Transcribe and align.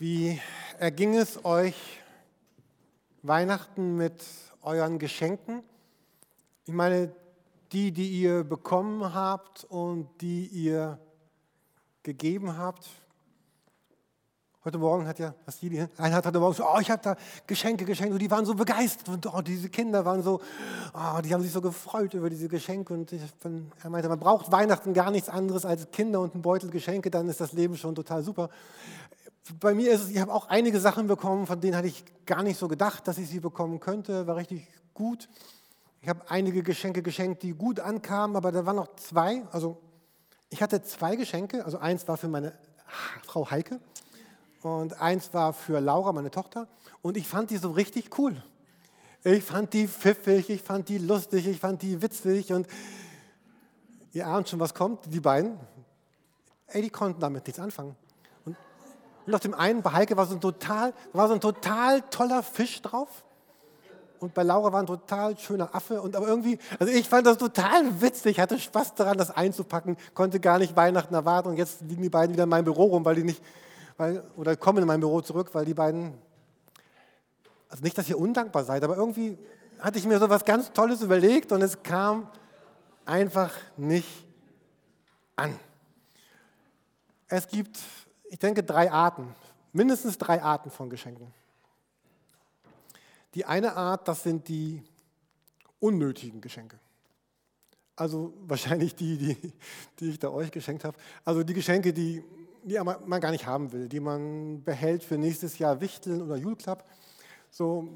Wie 0.00 0.40
erging 0.78 1.16
es 1.16 1.44
euch 1.44 1.74
Weihnachten 3.22 3.96
mit 3.96 4.24
euren 4.62 5.00
Geschenken? 5.00 5.64
Ich 6.66 6.72
meine, 6.72 7.10
die, 7.72 7.90
die 7.90 8.08
ihr 8.08 8.44
bekommen 8.44 9.12
habt 9.12 9.64
und 9.64 10.08
die 10.20 10.46
ihr 10.46 11.00
gegeben 12.04 12.56
habt. 12.56 12.88
Heute 14.64 14.78
Morgen 14.78 15.08
hat 15.08 15.18
ja, 15.18 15.34
was 15.46 15.58
die, 15.58 15.84
einer 15.96 16.14
hat 16.14 16.26
heute 16.26 16.38
Morgen 16.38 16.54
so, 16.54 16.64
oh, 16.64 16.78
ich 16.80 16.92
habe 16.92 17.02
da 17.02 17.16
Geschenke 17.48 17.84
geschenkt 17.84 18.12
und 18.12 18.20
die 18.20 18.30
waren 18.30 18.44
so 18.46 18.54
begeistert. 18.54 19.08
Und 19.08 19.26
oh, 19.26 19.40
diese 19.40 19.68
Kinder 19.68 20.04
waren 20.04 20.22
so, 20.22 20.40
oh, 20.94 21.20
die 21.22 21.34
haben 21.34 21.42
sich 21.42 21.52
so 21.52 21.60
gefreut 21.60 22.14
über 22.14 22.30
diese 22.30 22.46
Geschenke. 22.46 22.94
Und 22.94 23.10
ich, 23.10 23.22
er 23.82 23.90
meinte, 23.90 24.08
man 24.08 24.20
braucht 24.20 24.52
Weihnachten 24.52 24.94
gar 24.94 25.10
nichts 25.10 25.28
anderes 25.28 25.64
als 25.64 25.90
Kinder 25.90 26.20
und 26.20 26.34
einen 26.34 26.42
Beutel 26.42 26.70
Geschenke, 26.70 27.10
dann 27.10 27.28
ist 27.28 27.40
das 27.40 27.52
Leben 27.52 27.76
schon 27.76 27.96
total 27.96 28.22
super 28.22 28.48
bei 29.60 29.74
mir 29.74 29.90
ist 29.92 30.04
es, 30.04 30.10
ich 30.10 30.18
habe 30.18 30.32
auch 30.32 30.48
einige 30.48 30.80
Sachen 30.80 31.06
bekommen, 31.06 31.46
von 31.46 31.60
denen 31.60 31.76
hatte 31.76 31.88
ich 31.88 32.04
gar 32.26 32.42
nicht 32.42 32.58
so 32.58 32.68
gedacht, 32.68 33.06
dass 33.08 33.18
ich 33.18 33.28
sie 33.28 33.40
bekommen 33.40 33.80
könnte. 33.80 34.26
War 34.26 34.36
richtig 34.36 34.66
gut. 34.94 35.28
Ich 36.00 36.08
habe 36.08 36.22
einige 36.28 36.62
Geschenke 36.62 37.02
geschenkt, 37.02 37.42
die 37.42 37.52
gut 37.52 37.80
ankamen, 37.80 38.36
aber 38.36 38.52
da 38.52 38.66
waren 38.66 38.76
noch 38.76 38.94
zwei. 38.96 39.44
Also 39.52 39.80
ich 40.50 40.62
hatte 40.62 40.82
zwei 40.82 41.16
Geschenke. 41.16 41.64
Also 41.64 41.78
eins 41.78 42.06
war 42.08 42.16
für 42.16 42.28
meine 42.28 42.52
Frau 43.26 43.50
Heike 43.50 43.80
und 44.62 45.00
eins 45.00 45.32
war 45.34 45.52
für 45.52 45.80
Laura, 45.80 46.12
meine 46.12 46.30
Tochter. 46.30 46.68
Und 47.02 47.16
ich 47.16 47.26
fand 47.26 47.50
die 47.50 47.56
so 47.56 47.70
richtig 47.70 48.18
cool. 48.18 48.42
Ich 49.24 49.42
fand 49.42 49.72
die 49.74 49.88
pfiffig, 49.88 50.48
ich 50.48 50.62
fand 50.62 50.88
die 50.88 50.98
lustig, 50.98 51.46
ich 51.46 51.58
fand 51.58 51.82
die 51.82 52.00
witzig 52.00 52.52
und 52.52 52.66
ihr 54.12 54.26
ahnt 54.26 54.48
schon, 54.48 54.60
was 54.60 54.74
kommt, 54.74 55.12
die 55.12 55.20
beiden. 55.20 55.58
Ey, 56.68 56.82
die 56.82 56.90
konnten 56.90 57.20
damit 57.20 57.46
nichts 57.46 57.58
anfangen. 57.58 57.96
Und 59.28 59.34
auf 59.34 59.42
dem 59.42 59.52
einen 59.52 59.82
bei 59.82 59.92
Heike 59.92 60.16
war 60.16 60.24
so 60.24 60.36
ein 60.36 60.40
total, 60.40 60.94
war 61.12 61.28
so 61.28 61.34
ein 61.34 61.40
total 61.42 62.00
toller 62.00 62.42
Fisch 62.42 62.80
drauf. 62.80 63.26
Und 64.20 64.32
bei 64.32 64.42
Laura 64.42 64.72
war 64.72 64.80
ein 64.80 64.86
total 64.86 65.36
schöner 65.36 65.74
Affe. 65.74 66.00
Und 66.00 66.16
aber 66.16 66.26
irgendwie, 66.26 66.58
also 66.78 66.90
ich 66.90 67.06
fand 67.06 67.26
das 67.26 67.36
total 67.36 68.00
witzig, 68.00 68.40
hatte 68.40 68.58
Spaß 68.58 68.94
daran, 68.94 69.18
das 69.18 69.30
einzupacken, 69.30 69.98
konnte 70.14 70.40
gar 70.40 70.58
nicht 70.58 70.74
Weihnachten 70.76 71.12
erwarten. 71.12 71.50
Und 71.50 71.58
jetzt 71.58 71.82
liegen 71.82 72.00
die 72.00 72.08
beiden 72.08 72.32
wieder 72.32 72.44
in 72.44 72.48
meinem 72.48 72.64
Büro 72.64 72.84
rum, 72.84 73.04
weil 73.04 73.16
die 73.16 73.22
nicht, 73.22 73.42
weil, 73.98 74.24
oder 74.38 74.56
kommen 74.56 74.78
in 74.78 74.86
mein 74.86 75.00
Büro 75.00 75.20
zurück, 75.20 75.50
weil 75.52 75.66
die 75.66 75.74
beiden, 75.74 76.14
also 77.68 77.84
nicht, 77.84 77.98
dass 77.98 78.08
ihr 78.08 78.18
undankbar 78.18 78.64
seid, 78.64 78.82
aber 78.82 78.96
irgendwie 78.96 79.36
hatte 79.78 79.98
ich 79.98 80.06
mir 80.06 80.18
so 80.18 80.30
was 80.30 80.46
ganz 80.46 80.72
Tolles 80.72 81.02
überlegt 81.02 81.52
und 81.52 81.60
es 81.60 81.82
kam 81.82 82.30
einfach 83.04 83.52
nicht 83.76 84.08
an. 85.36 85.54
Es 87.28 87.46
gibt 87.46 87.78
ich 88.30 88.38
denke, 88.38 88.62
drei 88.62 88.90
Arten, 88.90 89.34
mindestens 89.72 90.18
drei 90.18 90.42
Arten 90.42 90.70
von 90.70 90.90
Geschenken. 90.90 91.32
Die 93.34 93.44
eine 93.44 93.76
Art, 93.76 94.08
das 94.08 94.22
sind 94.22 94.48
die 94.48 94.82
unnötigen 95.80 96.40
Geschenke. 96.40 96.78
Also 97.96 98.32
wahrscheinlich 98.46 98.94
die, 98.94 99.18
die, 99.18 99.52
die 99.98 100.10
ich 100.10 100.18
da 100.18 100.30
euch 100.30 100.50
geschenkt 100.50 100.84
habe. 100.84 100.96
Also 101.24 101.42
die 101.42 101.54
Geschenke, 101.54 101.92
die, 101.92 102.22
die 102.62 102.78
man 102.78 103.20
gar 103.20 103.30
nicht 103.30 103.46
haben 103.46 103.72
will, 103.72 103.88
die 103.88 104.00
man 104.00 104.62
behält 104.62 105.02
für 105.02 105.18
nächstes 105.18 105.58
Jahr 105.58 105.80
Wichteln 105.80 106.22
oder 106.22 106.36
Julklapp. 106.36 106.88
So 107.50 107.88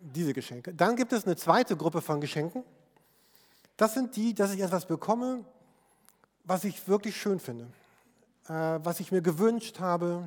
diese 0.00 0.32
Geschenke. 0.32 0.72
Dann 0.74 0.96
gibt 0.96 1.12
es 1.12 1.26
eine 1.26 1.36
zweite 1.36 1.76
Gruppe 1.76 2.00
von 2.00 2.20
Geschenken. 2.20 2.64
Das 3.76 3.94
sind 3.94 4.16
die, 4.16 4.34
dass 4.34 4.52
ich 4.52 4.60
etwas 4.60 4.86
bekomme, 4.86 5.44
was 6.44 6.64
ich 6.64 6.88
wirklich 6.88 7.16
schön 7.16 7.40
finde. 7.40 7.68
Äh, 8.48 8.80
was 8.82 9.00
ich 9.00 9.12
mir 9.12 9.20
gewünscht 9.20 9.78
habe, 9.78 10.26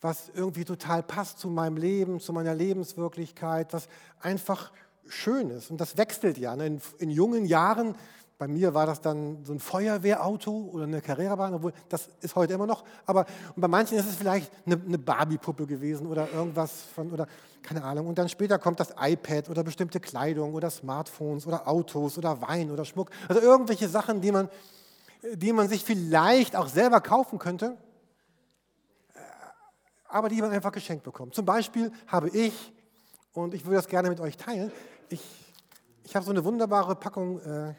was 0.00 0.30
irgendwie 0.34 0.64
total 0.64 1.02
passt 1.02 1.38
zu 1.38 1.48
meinem 1.48 1.76
Leben, 1.76 2.20
zu 2.20 2.32
meiner 2.32 2.54
Lebenswirklichkeit, 2.54 3.72
was 3.72 3.88
einfach 4.20 4.72
schön 5.06 5.50
ist. 5.50 5.70
Und 5.70 5.80
das 5.80 5.96
wechselt 5.96 6.38
ja. 6.38 6.56
Ne? 6.56 6.66
In, 6.66 6.80
in 6.98 7.10
jungen 7.10 7.46
Jahren, 7.46 7.94
bei 8.36 8.48
mir 8.48 8.74
war 8.74 8.84
das 8.84 9.00
dann 9.00 9.44
so 9.44 9.52
ein 9.52 9.60
Feuerwehrauto 9.60 10.70
oder 10.72 10.84
eine 10.84 11.00
Carrera-Bahn, 11.00 11.54
obwohl 11.54 11.72
das 11.88 12.10
ist 12.20 12.34
heute 12.34 12.54
immer 12.54 12.66
noch. 12.66 12.84
Aber 13.06 13.26
bei 13.54 13.68
manchen 13.68 13.96
ist 13.96 14.08
es 14.08 14.16
vielleicht 14.16 14.50
eine, 14.66 14.74
eine 14.74 14.98
Barbie-Puppe 14.98 15.66
gewesen 15.66 16.08
oder 16.08 16.28
irgendwas 16.32 16.82
von, 16.94 17.12
oder 17.12 17.28
keine 17.62 17.84
Ahnung. 17.84 18.08
Und 18.08 18.18
dann 18.18 18.28
später 18.28 18.58
kommt 18.58 18.80
das 18.80 18.92
iPad 19.00 19.48
oder 19.50 19.62
bestimmte 19.62 20.00
Kleidung 20.00 20.52
oder 20.54 20.68
Smartphones 20.68 21.46
oder 21.46 21.68
Autos 21.68 22.18
oder 22.18 22.42
Wein 22.42 22.72
oder 22.72 22.84
Schmuck. 22.84 23.10
Also 23.28 23.40
irgendwelche 23.40 23.88
Sachen, 23.88 24.20
die 24.20 24.32
man 24.32 24.48
die 25.32 25.52
man 25.52 25.68
sich 25.68 25.84
vielleicht 25.84 26.56
auch 26.56 26.68
selber 26.68 27.00
kaufen 27.00 27.38
könnte, 27.38 27.76
aber 30.08 30.28
die 30.28 30.40
man 30.40 30.52
einfach 30.52 30.72
geschenkt 30.72 31.04
bekommt. 31.04 31.34
Zum 31.34 31.44
Beispiel 31.44 31.90
habe 32.06 32.28
ich, 32.28 32.72
und 33.32 33.54
ich 33.54 33.64
würde 33.64 33.76
das 33.76 33.88
gerne 33.88 34.10
mit 34.10 34.20
euch 34.20 34.36
teilen, 34.36 34.70
ich, 35.08 35.22
ich 36.04 36.14
habe 36.14 36.24
so 36.24 36.30
eine 36.30 36.44
wunderbare 36.44 36.94
Packung 36.94 37.40
äh, 37.40 37.74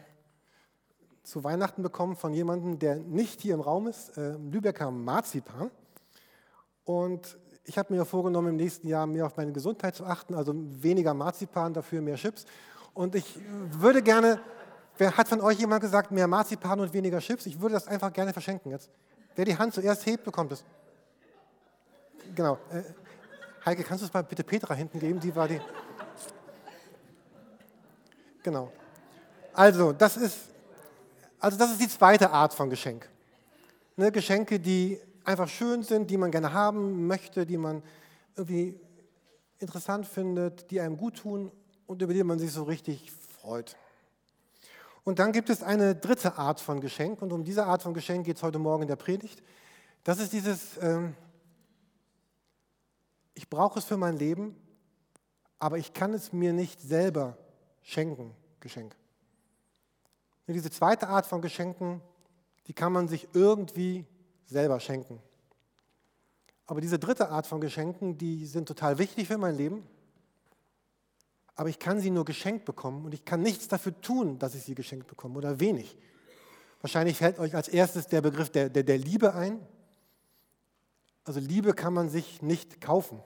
zu 1.23 1.43
Weihnachten 1.43 1.81
bekommen 1.81 2.15
von 2.15 2.33
jemandem, 2.33 2.77
der 2.77 2.97
nicht 2.97 3.41
hier 3.41 3.53
im 3.53 3.61
Raum 3.61 3.87
ist, 3.87 4.17
äh, 4.17 4.33
Lübecker 4.33 4.91
Marzipan. 4.91 5.71
Und 6.83 7.37
ich 7.63 7.77
habe 7.77 7.93
mir 7.93 8.05
vorgenommen, 8.05 8.49
im 8.49 8.55
nächsten 8.57 8.87
Jahr 8.87 9.07
mehr 9.07 9.25
auf 9.25 9.37
meine 9.37 9.51
Gesundheit 9.51 9.95
zu 9.95 10.05
achten, 10.05 10.35
also 10.35 10.53
weniger 10.55 11.13
Marzipan, 11.13 11.73
dafür 11.73 12.01
mehr 12.01 12.15
Chips. 12.15 12.45
Und 12.93 13.15
ich 13.15 13.39
würde 13.71 14.01
gerne 14.01 14.39
Wer 14.97 15.17
hat 15.17 15.27
von 15.27 15.41
euch 15.41 15.59
jemand 15.59 15.81
gesagt, 15.81 16.11
mehr 16.11 16.27
Marzipan 16.27 16.79
und 16.79 16.93
weniger 16.93 17.19
Chips? 17.19 17.45
Ich 17.45 17.59
würde 17.59 17.73
das 17.73 17.87
einfach 17.87 18.13
gerne 18.13 18.31
verschenken 18.31 18.71
jetzt. 18.71 18.89
Wer 19.35 19.45
die 19.45 19.57
Hand 19.57 19.73
zuerst 19.73 20.05
hebt, 20.05 20.23
bekommt 20.23 20.53
es. 20.53 20.63
Genau. 22.33 22.57
Äh, 22.71 22.83
Heike, 23.65 23.83
kannst 23.83 24.03
du 24.03 24.07
es 24.07 24.13
mal 24.13 24.23
bitte 24.23 24.43
Petra 24.43 24.73
hinten 24.73 24.99
geben? 24.99 25.19
Die 25.19 25.35
war 25.35 25.47
die. 25.47 25.59
Genau. 28.43 28.71
Also, 29.53 29.91
das 29.91 30.17
ist, 30.17 30.37
also 31.39 31.57
das 31.57 31.71
ist 31.71 31.81
die 31.81 31.89
zweite 31.89 32.29
Art 32.29 32.53
von 32.53 32.69
Geschenk. 32.69 33.09
Ne, 33.97 34.11
Geschenke, 34.11 34.59
die 34.59 34.99
einfach 35.23 35.49
schön 35.49 35.83
sind, 35.83 36.09
die 36.09 36.17
man 36.17 36.31
gerne 36.31 36.53
haben 36.53 37.07
möchte, 37.07 37.45
die 37.45 37.57
man 37.57 37.81
irgendwie 38.35 38.79
interessant 39.59 40.05
findet, 40.05 40.69
die 40.71 40.79
einem 40.79 40.97
gut 40.97 41.17
tun 41.17 41.51
und 41.87 42.01
über 42.01 42.13
die 42.13 42.23
man 42.23 42.39
sich 42.39 42.51
so 42.51 42.63
richtig 42.63 43.11
freut. 43.41 43.75
Und 45.05 45.19
dann 45.19 45.31
gibt 45.31 45.51
es 45.51 45.61
eine 45.61 45.95
dritte 45.95 46.39
Art 46.39 46.59
von 46.59 46.81
Geschenk 46.81 47.21
und 47.21 47.31
um 47.31 47.43
diese 47.43 47.65
Art 47.67 47.83
von 47.83 47.93
Geschenk 47.93 48.25
geht 48.25 48.37
es 48.37 48.43
heute 48.43 48.57
Morgen 48.57 48.81
in 48.81 48.87
der 48.87 48.95
Predigt. 48.95 49.41
Das 50.03 50.19
ist 50.19 50.33
dieses, 50.33 50.77
ähm, 50.81 51.15
ich 53.35 53.47
brauche 53.47 53.77
es 53.77 53.85
für 53.85 53.97
mein 53.97 54.17
Leben, 54.17 54.55
aber 55.59 55.77
ich 55.77 55.93
kann 55.93 56.11
es 56.13 56.33
mir 56.33 56.53
nicht 56.53 56.81
selber 56.81 57.37
schenken, 57.83 58.35
Geschenk. 58.59 58.95
Und 60.47 60.55
diese 60.55 60.71
zweite 60.71 61.07
Art 61.07 61.27
von 61.27 61.39
Geschenken, 61.39 62.01
die 62.65 62.73
kann 62.73 62.91
man 62.91 63.07
sich 63.07 63.27
irgendwie 63.33 64.07
selber 64.47 64.79
schenken. 64.79 65.21
Aber 66.65 66.81
diese 66.81 66.97
dritte 66.97 67.29
Art 67.29 67.45
von 67.45 67.61
Geschenken, 67.61 68.17
die 68.17 68.47
sind 68.47 68.67
total 68.67 68.97
wichtig 68.97 69.27
für 69.27 69.37
mein 69.37 69.55
Leben 69.55 69.87
aber 71.55 71.69
ich 71.69 71.79
kann 71.79 71.99
sie 71.99 72.09
nur 72.09 72.25
geschenkt 72.25 72.65
bekommen 72.65 73.05
und 73.05 73.13
ich 73.13 73.25
kann 73.25 73.41
nichts 73.41 73.67
dafür 73.67 73.99
tun, 74.01 74.39
dass 74.39 74.55
ich 74.55 74.63
sie 74.63 74.75
geschenkt 74.75 75.07
bekomme 75.07 75.37
oder 75.37 75.59
wenig. 75.59 75.97
Wahrscheinlich 76.81 77.17
fällt 77.17 77.39
euch 77.39 77.55
als 77.55 77.67
erstes 77.67 78.07
der 78.07 78.21
Begriff 78.21 78.49
der, 78.49 78.69
der, 78.69 78.83
der 78.83 78.97
Liebe 78.97 79.33
ein. 79.33 79.59
Also 81.23 81.39
Liebe 81.39 81.73
kann 81.73 81.93
man 81.93 82.09
sich 82.09 82.41
nicht 82.41 82.81
kaufen. 82.81 83.19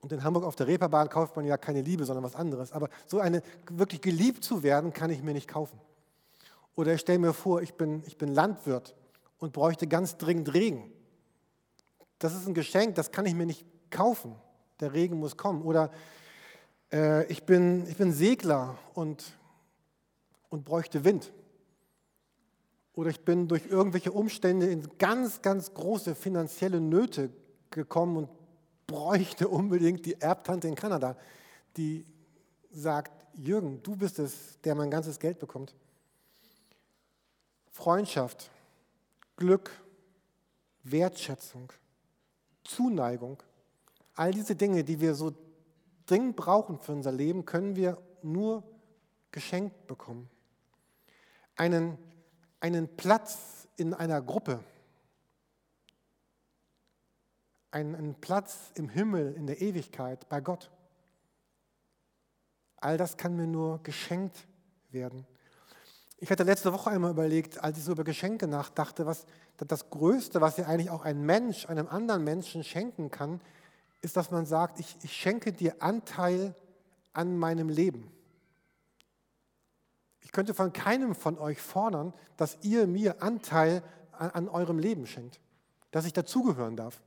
Und 0.00 0.12
in 0.12 0.22
Hamburg 0.22 0.44
auf 0.44 0.54
der 0.54 0.66
Reeperbahn 0.66 1.08
kauft 1.08 1.34
man 1.34 1.46
ja 1.46 1.56
keine 1.56 1.80
Liebe, 1.80 2.04
sondern 2.04 2.22
was 2.22 2.36
anderes. 2.36 2.72
Aber 2.72 2.90
so 3.06 3.20
eine 3.20 3.42
wirklich 3.70 4.02
geliebt 4.02 4.44
zu 4.44 4.62
werden, 4.62 4.92
kann 4.92 5.10
ich 5.10 5.22
mir 5.22 5.32
nicht 5.32 5.48
kaufen. 5.48 5.80
Oder 6.76 6.92
ich 6.92 7.00
stelle 7.00 7.18
mir 7.18 7.32
vor, 7.32 7.62
ich 7.62 7.74
bin, 7.74 8.02
ich 8.06 8.18
bin 8.18 8.28
Landwirt 8.34 8.94
und 9.38 9.52
bräuchte 9.52 9.86
ganz 9.86 10.18
dringend 10.18 10.52
Regen. 10.52 10.92
Das 12.18 12.34
ist 12.34 12.46
ein 12.46 12.54
Geschenk, 12.54 12.96
das 12.96 13.12
kann 13.12 13.24
ich 13.26 13.34
mir 13.34 13.46
nicht 13.46 13.64
kaufen. 13.90 14.34
Der 14.80 14.92
Regen 14.92 15.18
muss 15.18 15.36
kommen. 15.36 15.62
Oder 15.62 15.90
äh, 16.92 17.24
ich, 17.26 17.44
bin, 17.44 17.86
ich 17.88 17.96
bin 17.96 18.12
Segler 18.12 18.78
und, 18.94 19.24
und 20.48 20.64
bräuchte 20.64 21.04
Wind. 21.04 21.32
Oder 22.94 23.10
ich 23.10 23.24
bin 23.24 23.48
durch 23.48 23.66
irgendwelche 23.66 24.12
Umstände 24.12 24.66
in 24.66 24.88
ganz, 24.98 25.42
ganz 25.42 25.74
große 25.74 26.14
finanzielle 26.14 26.80
Nöte 26.80 27.30
gekommen 27.70 28.16
und 28.16 28.28
bräuchte 28.86 29.48
unbedingt 29.48 30.06
die 30.06 30.20
Erbtante 30.20 30.68
in 30.68 30.74
Kanada, 30.74 31.16
die 31.76 32.06
sagt, 32.70 33.24
Jürgen, 33.34 33.82
du 33.82 33.96
bist 33.96 34.18
es, 34.18 34.60
der 34.62 34.74
mein 34.74 34.90
ganzes 34.90 35.18
Geld 35.18 35.38
bekommt. 35.38 35.74
Freundschaft, 37.70 38.50
Glück, 39.36 39.70
Wertschätzung, 40.84 41.72
Zuneigung, 42.62 43.42
all 44.14 44.30
diese 44.30 44.54
Dinge, 44.54 44.84
die 44.84 45.00
wir 45.00 45.14
so 45.14 45.32
dringend 46.06 46.36
brauchen 46.36 46.78
für 46.78 46.92
unser 46.92 47.12
Leben, 47.12 47.44
können 47.44 47.76
wir 47.76 47.98
nur 48.22 48.62
geschenkt 49.30 49.86
bekommen. 49.86 50.28
Einen, 51.56 51.98
einen 52.60 52.96
Platz 52.96 53.68
in 53.76 53.94
einer 53.94 54.22
Gruppe, 54.22 54.60
einen, 57.70 57.94
einen 57.94 58.14
Platz 58.14 58.70
im 58.74 58.88
Himmel, 58.88 59.34
in 59.34 59.46
der 59.46 59.60
Ewigkeit, 59.60 60.28
bei 60.28 60.40
Gott. 60.40 60.70
All 62.76 62.96
das 62.96 63.16
kann 63.16 63.36
mir 63.36 63.46
nur 63.46 63.82
geschenkt 63.82 64.46
werden. 64.90 65.26
Ich 66.18 66.30
hatte 66.30 66.44
letzte 66.44 66.72
Woche 66.72 66.90
einmal 66.90 67.10
überlegt, 67.10 67.62
als 67.62 67.76
ich 67.76 67.84
so 67.84 67.92
über 67.92 68.04
Geschenke 68.04 68.46
nachdachte, 68.46 69.04
was 69.04 69.26
das 69.56 69.90
Größte, 69.90 70.40
was 70.40 70.56
ja 70.56 70.66
eigentlich 70.66 70.90
auch 70.90 71.04
ein 71.04 71.22
Mensch 71.22 71.68
einem 71.68 71.88
anderen 71.88 72.24
Menschen 72.24 72.62
schenken 72.62 73.10
kann, 73.10 73.40
ist, 74.04 74.16
dass 74.16 74.30
man 74.30 74.46
sagt, 74.46 74.80
ich, 74.80 74.96
ich 75.02 75.12
schenke 75.12 75.52
dir 75.52 75.82
Anteil 75.82 76.54
an 77.12 77.36
meinem 77.36 77.68
Leben. 77.68 78.10
Ich 80.20 80.32
könnte 80.32 80.54
von 80.54 80.72
keinem 80.72 81.14
von 81.14 81.38
euch 81.38 81.60
fordern, 81.60 82.12
dass 82.36 82.58
ihr 82.62 82.86
mir 82.86 83.22
Anteil 83.22 83.82
an, 84.12 84.30
an 84.30 84.48
eurem 84.48 84.78
Leben 84.78 85.06
schenkt, 85.06 85.40
dass 85.90 86.06
ich 86.06 86.12
dazugehören 86.12 86.76
darf. 86.76 87.00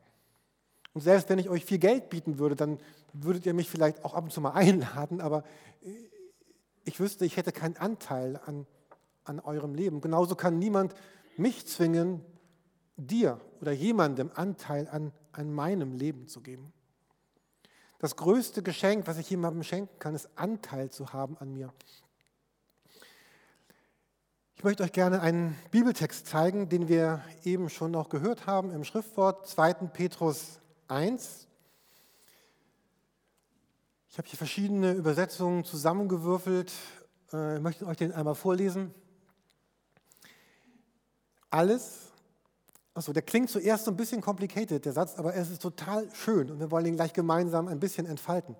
Und 0.93 1.01
selbst 1.01 1.29
wenn 1.29 1.39
ich 1.39 1.49
euch 1.49 1.65
viel 1.65 1.77
Geld 1.77 2.09
bieten 2.09 2.39
würde, 2.39 2.55
dann 2.55 2.79
würdet 3.13 3.45
ihr 3.45 3.53
mich 3.53 3.69
vielleicht 3.69 4.03
auch 4.03 4.13
ab 4.13 4.23
und 4.23 4.31
zu 4.31 4.41
mal 4.41 4.51
einladen, 4.53 5.21
aber 5.21 5.43
ich 6.85 6.99
wüsste, 6.99 7.25
ich 7.25 7.37
hätte 7.37 7.51
keinen 7.51 7.77
Anteil 7.77 8.39
an, 8.45 8.65
an 9.25 9.39
eurem 9.39 9.75
Leben. 9.75 9.99
Genauso 9.99 10.35
kann 10.35 10.57
niemand 10.57 10.95
mich 11.35 11.67
zwingen, 11.67 12.23
dir 12.95 13.39
oder 13.61 13.71
jemandem 13.71 14.31
Anteil 14.33 14.87
an, 14.87 15.11
an 15.31 15.53
meinem 15.53 15.93
Leben 15.93 16.27
zu 16.27 16.41
geben. 16.41 16.73
Das 17.99 18.15
größte 18.15 18.61
Geschenk, 18.61 19.07
was 19.07 19.17
ich 19.17 19.29
jemandem 19.29 19.63
schenken 19.63 19.97
kann, 19.97 20.13
ist 20.13 20.29
Anteil 20.35 20.91
zu 20.91 21.13
haben 21.13 21.35
an 21.39 21.51
mir. 21.51 21.73
Ich 24.55 24.63
möchte 24.63 24.83
euch 24.83 24.91
gerne 24.91 25.21
einen 25.21 25.57
Bibeltext 25.71 26.27
zeigen, 26.27 26.69
den 26.69 26.87
wir 26.87 27.23
eben 27.43 27.69
schon 27.69 27.91
noch 27.91 28.09
gehört 28.09 28.45
haben 28.45 28.71
im 28.71 28.83
Schriftwort 28.83 29.47
2. 29.47 29.73
Petrus 29.93 30.59
1. 30.87 31.47
Ich 34.09 34.17
habe 34.17 34.27
hier 34.27 34.37
verschiedene 34.37 34.93
Übersetzungen 34.93 35.63
zusammengewürfelt. 35.63 36.73
Äh, 37.33 37.57
ich 37.57 37.61
möchte 37.61 37.85
euch 37.85 37.97
den 37.97 38.11
einmal 38.11 38.35
vorlesen. 38.35 38.93
Alles, 41.49 42.06
achso, 42.97 43.13
der 43.13 43.21
klingt 43.21 43.49
zuerst 43.49 43.85
so 43.85 43.91
ein 43.91 43.97
bisschen 43.97 44.21
complicated, 44.21 44.83
der 44.83 44.93
Satz, 44.93 45.15
aber 45.15 45.35
es 45.35 45.49
ist 45.49 45.61
total 45.61 46.09
schön 46.13 46.49
und 46.49 46.59
wir 46.59 46.71
wollen 46.71 46.85
ihn 46.85 46.95
gleich 46.95 47.13
gemeinsam 47.13 47.67
ein 47.67 47.79
bisschen 47.79 48.07
entfalten. 48.07 48.55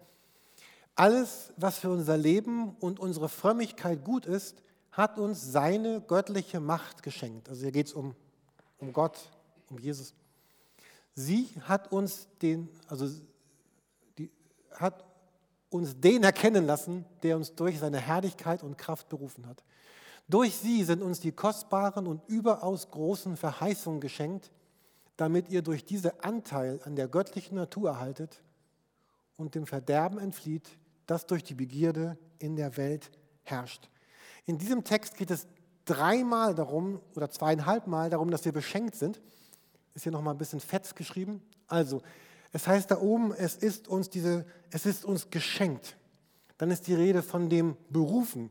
Alles, 0.96 1.54
was 1.58 1.80
für 1.80 1.90
unser 1.90 2.18
Leben 2.18 2.76
und 2.80 3.00
unsere 3.00 3.30
Frömmigkeit 3.30 4.04
gut 4.04 4.26
ist, 4.26 4.64
hat 4.92 5.20
uns 5.20 5.52
seine 5.52 6.02
göttliche 6.02 6.60
Macht 6.60 7.04
geschenkt. 7.04 7.50
Also 7.50 7.64
hier 7.64 7.72
geht 7.72 7.88
es 7.88 7.94
um, 7.94 8.16
um 8.80 8.94
Gott, 8.94 9.18
um 9.70 9.78
Jesus. 9.78 10.14
Sie 11.14 11.50
hat 11.62 11.92
uns 11.92 12.28
den, 12.42 12.70
also 12.88 13.08
die, 14.18 14.32
hat 14.72 15.04
uns 15.70 16.00
den 16.00 16.24
erkennen 16.24 16.66
lassen, 16.66 17.06
der 17.24 17.38
uns 17.38 17.54
durch 17.54 17.80
seine 17.80 18.00
Herrlichkeit 18.00 18.64
und 18.64 18.78
Kraft 18.78 19.10
berufen 19.10 19.48
hat. 19.48 19.64
Durch 20.30 20.56
sie 20.58 20.84
sind 20.84 21.02
uns 21.02 21.20
die 21.20 21.32
kostbaren 21.32 22.06
und 22.08 22.22
überaus 22.28 22.92
großen 22.92 23.38
Verheißungen 23.38 24.02
geschenkt, 24.02 24.52
damit 25.16 25.50
ihr 25.50 25.62
durch 25.62 25.86
diese 25.86 26.24
Anteil 26.24 26.80
an 26.84 26.96
der 26.96 27.08
göttlichen 27.08 27.56
Natur 27.56 27.90
erhaltet 27.90 28.44
und 29.38 29.56
dem 29.56 29.66
Verderben 29.66 30.20
entflieht, 30.20 30.70
das 31.06 31.26
durch 31.26 31.44
die 31.44 31.56
Begierde 31.56 32.18
in 32.40 32.56
der 32.56 32.76
Welt 32.78 33.10
herrscht. 33.44 33.90
In 34.46 34.58
diesem 34.58 34.84
Text 34.84 35.16
geht 35.16 35.32
es 35.32 35.48
dreimal 35.86 36.54
darum 36.54 37.00
oder 37.16 37.30
zweieinhalb 37.30 37.88
Mal 37.88 38.10
darum, 38.10 38.30
dass 38.30 38.46
wir 38.46 38.52
beschenkt 38.52 38.96
sind. 38.96 39.22
Ist 39.94 40.04
hier 40.04 40.12
nochmal 40.12 40.36
ein 40.36 40.38
bisschen 40.38 40.60
fett 40.60 40.96
geschrieben. 40.96 41.42
Also, 41.68 42.02
es 42.52 42.68
heißt 42.68 42.92
da 42.92 43.00
oben, 43.00 43.34
es 43.34 43.56
ist 43.56 43.88
uns 43.88 44.10
diese, 44.10 44.46
es 44.72 44.86
ist 44.86 45.06
uns 45.06 45.30
geschenkt. 45.30 45.98
Dann 46.58 46.72
ist 46.72 46.88
die 46.88 46.94
Rede 46.94 47.24
von 47.24 47.50
dem 47.50 47.78
Berufen. 47.90 48.50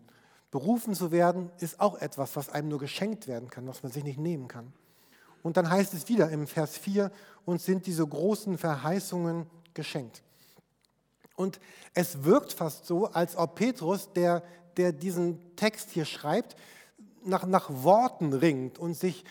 Berufen 0.56 0.94
zu 0.94 1.12
werden 1.12 1.50
ist 1.58 1.81
auch 1.81 2.00
etwas, 2.00 2.35
was 2.35 2.49
einem 2.49 2.69
nur 2.69 2.79
geschenkt 2.79 3.29
werden 3.29 3.50
kann, 3.50 3.67
was 3.67 3.82
man 3.82 3.93
sich 3.93 4.03
nicht 4.05 4.19
nehmen 4.19 4.49
kann. 4.49 4.73
Und 5.43 5.58
dann 5.58 5.69
heißt 5.69 5.93
es 5.93 6.08
wieder 6.08 6.31
im 6.31 6.47
Vers 6.47 6.79
4, 6.79 7.12
uns 7.44 7.67
sind 7.67 7.85
diese 7.85 8.06
großen 8.06 8.56
Verheißungen 8.56 9.44
geschenkt. 9.75 10.23
Und 11.35 11.61
es 11.93 12.25
wirkt 12.25 12.55
fast 12.55 12.87
so, 12.87 13.05
als 13.08 13.37
ob 13.37 13.56
Petrus, 13.56 14.11
der, 14.14 14.43
der 14.79 14.93
diesen 14.93 15.38
Text 15.56 15.91
hier 15.91 16.06
schreibt, 16.06 16.56
nach, 17.23 17.44
nach 17.44 17.69
Worten 17.69 18.32
ringt 18.32 18.79
und 18.79 18.94
sich 18.94 19.25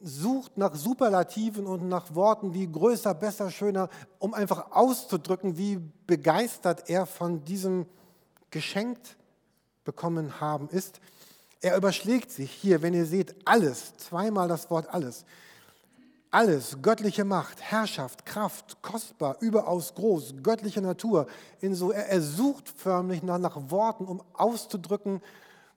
sucht 0.00 0.58
nach 0.58 0.74
Superlativen 0.74 1.68
und 1.68 1.88
nach 1.88 2.12
Worten 2.16 2.54
wie 2.54 2.66
größer, 2.66 3.14
besser, 3.14 3.52
schöner, 3.52 3.88
um 4.18 4.34
einfach 4.34 4.72
auszudrücken, 4.72 5.56
wie 5.56 5.78
begeistert 6.08 6.90
er 6.90 7.06
von 7.06 7.44
diesem 7.44 7.86
geschenkt 8.50 9.16
bekommen 9.84 10.40
haben 10.40 10.68
ist. 10.68 11.00
Er 11.60 11.76
überschlägt 11.76 12.30
sich 12.30 12.50
hier, 12.50 12.82
wenn 12.82 12.94
ihr 12.94 13.06
seht, 13.06 13.34
alles, 13.44 13.96
zweimal 13.96 14.48
das 14.48 14.70
Wort 14.70 14.88
alles. 14.92 15.24
Alles, 16.30 16.78
göttliche 16.80 17.24
Macht, 17.24 17.60
Herrschaft, 17.60 18.24
Kraft, 18.24 18.80
kostbar, 18.82 19.36
überaus 19.40 19.94
groß, 19.94 20.36
göttliche 20.42 20.80
Natur. 20.80 21.26
In 21.60 21.74
so, 21.74 21.92
er, 21.92 22.08
er 22.08 22.22
sucht 22.22 22.68
förmlich 22.68 23.22
nach, 23.22 23.38
nach 23.38 23.70
Worten, 23.70 24.06
um 24.06 24.22
auszudrücken, 24.32 25.20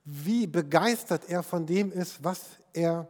wie 0.05 0.47
begeistert 0.47 1.29
er 1.29 1.43
von 1.43 1.65
dem 1.65 1.91
ist, 1.91 2.23
was 2.23 2.41
er 2.73 3.07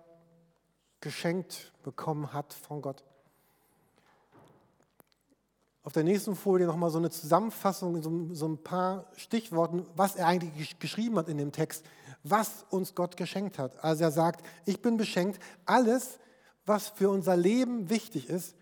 geschenkt 1.01 1.71
bekommen 1.83 2.33
hat 2.33 2.53
von 2.53 2.81
Gott. 2.81 3.03
Auf 5.85 5.93
der 5.93 6.03
nächsten 6.03 6.35
Folie 6.35 6.65
nochmal 6.65 6.89
so 6.89 6.97
eine 6.97 7.11
Zusammenfassung, 7.11 8.01
so, 8.01 8.33
so 8.33 8.47
ein 8.47 8.57
paar 8.57 9.05
Stichworten, 9.17 9.85
was 9.95 10.15
er 10.15 10.25
eigentlich 10.25 10.79
geschrieben 10.79 11.15
hat 11.19 11.29
in 11.29 11.37
dem 11.37 11.51
Text, 11.51 11.85
was 12.23 12.65
uns 12.71 12.95
Gott 12.95 13.17
geschenkt 13.17 13.59
hat. 13.59 13.83
Also 13.83 14.03
er 14.03 14.11
sagt, 14.11 14.43
ich 14.65 14.81
bin 14.81 14.97
beschenkt, 14.97 15.39
alles, 15.63 16.17
was 16.65 16.89
für 16.89 17.11
unser 17.11 17.37
Leben 17.37 17.87
wichtig 17.91 18.29
ist, 18.29 18.55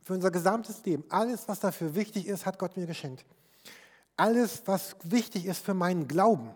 für 0.00 0.14
unser 0.14 0.30
gesamtes 0.30 0.84
Leben, 0.84 1.02
alles, 1.08 1.48
was 1.48 1.58
dafür 1.58 1.96
wichtig 1.96 2.28
ist, 2.28 2.46
hat 2.46 2.60
Gott 2.60 2.76
mir 2.76 2.86
geschenkt. 2.86 3.26
Alles, 4.16 4.62
was 4.66 4.94
wichtig 5.02 5.44
ist 5.44 5.64
für 5.64 5.74
meinen 5.74 6.06
Glauben. 6.06 6.54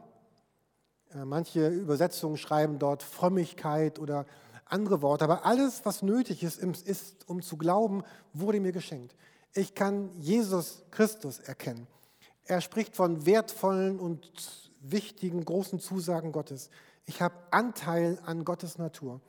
Äh, 1.12 1.24
manche 1.24 1.66
Übersetzungen 1.66 2.36
schreiben 2.36 2.78
dort 2.78 3.02
Frömmigkeit 3.02 3.98
oder 3.98 4.26
andere 4.64 5.02
Worte, 5.02 5.24
aber 5.24 5.44
alles, 5.44 5.84
was 5.84 6.02
nötig 6.02 6.44
ist, 6.44 6.62
ist, 6.62 7.28
um 7.28 7.42
zu 7.42 7.56
glauben, 7.56 8.04
wurde 8.32 8.60
mir 8.60 8.70
geschenkt. 8.70 9.16
Ich 9.54 9.74
kann 9.74 10.10
Jesus 10.20 10.84
Christus 10.90 11.40
erkennen. 11.40 11.86
Er 12.44 12.60
spricht 12.60 12.96
von 12.96 13.26
wertvollen 13.26 13.98
und 13.98 14.30
wichtigen, 14.80 15.44
großen 15.44 15.80
Zusagen 15.80 16.32
Gottes. 16.32 16.70
Ich 17.06 17.20
habe 17.22 17.34
Anteil 17.50 18.18
an 18.24 18.44
Gottes 18.44 18.78
Natur. 18.78 19.20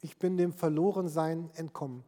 Ich 0.00 0.18
bin 0.18 0.36
dem 0.36 0.52
Verlorensein 0.52 1.50
entkommen. 1.54 2.04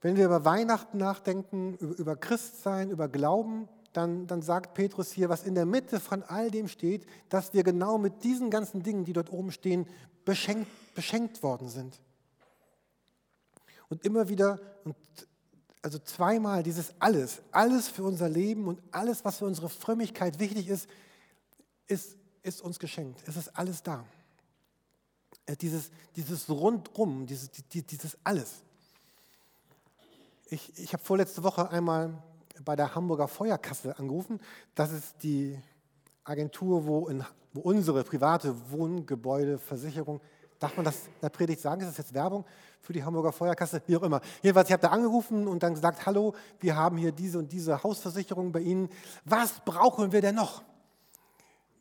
Wenn 0.00 0.16
wir 0.16 0.26
über 0.26 0.44
Weihnachten 0.44 0.98
nachdenken, 0.98 1.74
über 1.74 2.16
Christsein, 2.16 2.90
über 2.90 3.08
Glauben, 3.08 3.68
dann, 3.92 4.26
dann 4.26 4.42
sagt 4.42 4.74
Petrus 4.74 5.10
hier, 5.10 5.28
was 5.28 5.44
in 5.44 5.54
der 5.54 5.66
Mitte 5.66 6.00
von 6.00 6.22
all 6.22 6.50
dem 6.50 6.68
steht, 6.68 7.06
dass 7.28 7.54
wir 7.54 7.64
genau 7.64 7.98
mit 7.98 8.22
diesen 8.22 8.50
ganzen 8.50 8.82
Dingen, 8.82 9.04
die 9.04 9.14
dort 9.14 9.32
oben 9.32 9.50
stehen, 9.50 9.86
beschenkt, 10.24 10.68
beschenkt 10.94 11.42
worden 11.42 11.68
sind. 11.68 12.00
Und 13.88 14.04
immer 14.04 14.28
wieder, 14.28 14.60
und 14.84 14.96
also 15.86 16.00
zweimal 16.00 16.64
dieses 16.64 16.92
alles, 16.98 17.40
alles 17.52 17.86
für 17.86 18.02
unser 18.02 18.28
Leben 18.28 18.66
und 18.66 18.82
alles, 18.90 19.24
was 19.24 19.38
für 19.38 19.44
unsere 19.44 19.68
Frömmigkeit 19.68 20.40
wichtig 20.40 20.66
ist, 20.66 20.88
ist, 21.86 22.16
ist 22.42 22.60
uns 22.60 22.80
geschenkt. 22.80 23.22
Es 23.24 23.36
ist 23.36 23.56
alles 23.56 23.84
da. 23.84 24.04
Äh, 25.46 25.54
dieses, 25.54 25.92
dieses 26.16 26.50
Rundrum, 26.50 27.24
dieses, 27.24 27.52
dieses 27.52 28.18
alles. 28.24 28.64
Ich, 30.46 30.76
ich 30.76 30.92
habe 30.92 31.04
vorletzte 31.04 31.44
Woche 31.44 31.70
einmal 31.70 32.20
bei 32.64 32.74
der 32.74 32.96
Hamburger 32.96 33.28
Feuerkasse 33.28 33.96
angerufen. 33.96 34.40
Das 34.74 34.90
ist 34.90 35.22
die 35.22 35.56
Agentur, 36.24 36.84
wo, 36.84 37.06
in, 37.06 37.24
wo 37.52 37.60
unsere 37.60 38.02
private 38.02 38.72
Wohngebäudeversicherung, 38.72 40.20
darf 40.58 40.76
man 40.76 40.84
das 40.84 41.06
in 41.06 41.20
der 41.22 41.28
Predigt 41.28 41.60
sagen, 41.60 41.80
ist 41.80 41.90
das 41.90 41.98
jetzt 41.98 42.14
Werbung 42.14 42.44
für 42.80 42.92
die 42.92 43.04
Hamburger 43.04 43.32
Feuerkasse, 43.32 43.82
wie 43.86 43.96
auch 43.96 44.02
immer. 44.02 44.20
Jedenfalls, 44.42 44.68
ich 44.68 44.72
habe 44.72 44.82
da 44.82 44.90
angerufen 44.90 45.48
und 45.48 45.62
dann 45.62 45.74
gesagt, 45.74 46.06
hallo, 46.06 46.34
wir 46.60 46.76
haben 46.76 46.96
hier 46.96 47.12
diese 47.12 47.38
und 47.38 47.52
diese 47.52 47.82
Hausversicherung 47.82 48.52
bei 48.52 48.60
Ihnen. 48.60 48.88
Was 49.24 49.60
brauchen 49.64 50.12
wir 50.12 50.20
denn 50.20 50.36
noch? 50.36 50.62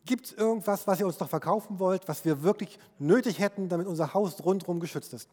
Gibt 0.05 0.25
es 0.25 0.33
irgendwas, 0.33 0.85
was 0.85 0.99
ihr 0.99 1.07
uns 1.07 1.19
noch 1.19 1.29
verkaufen 1.29 1.79
wollt, 1.79 2.07
was 2.07 2.25
wir 2.25 2.43
wirklich 2.43 2.77
nötig 2.99 3.39
hätten, 3.39 3.69
damit 3.69 3.87
unser 3.87 4.13
Haus 4.13 4.43
rundherum 4.43 4.79
geschützt 4.79 5.13
ist? 5.13 5.29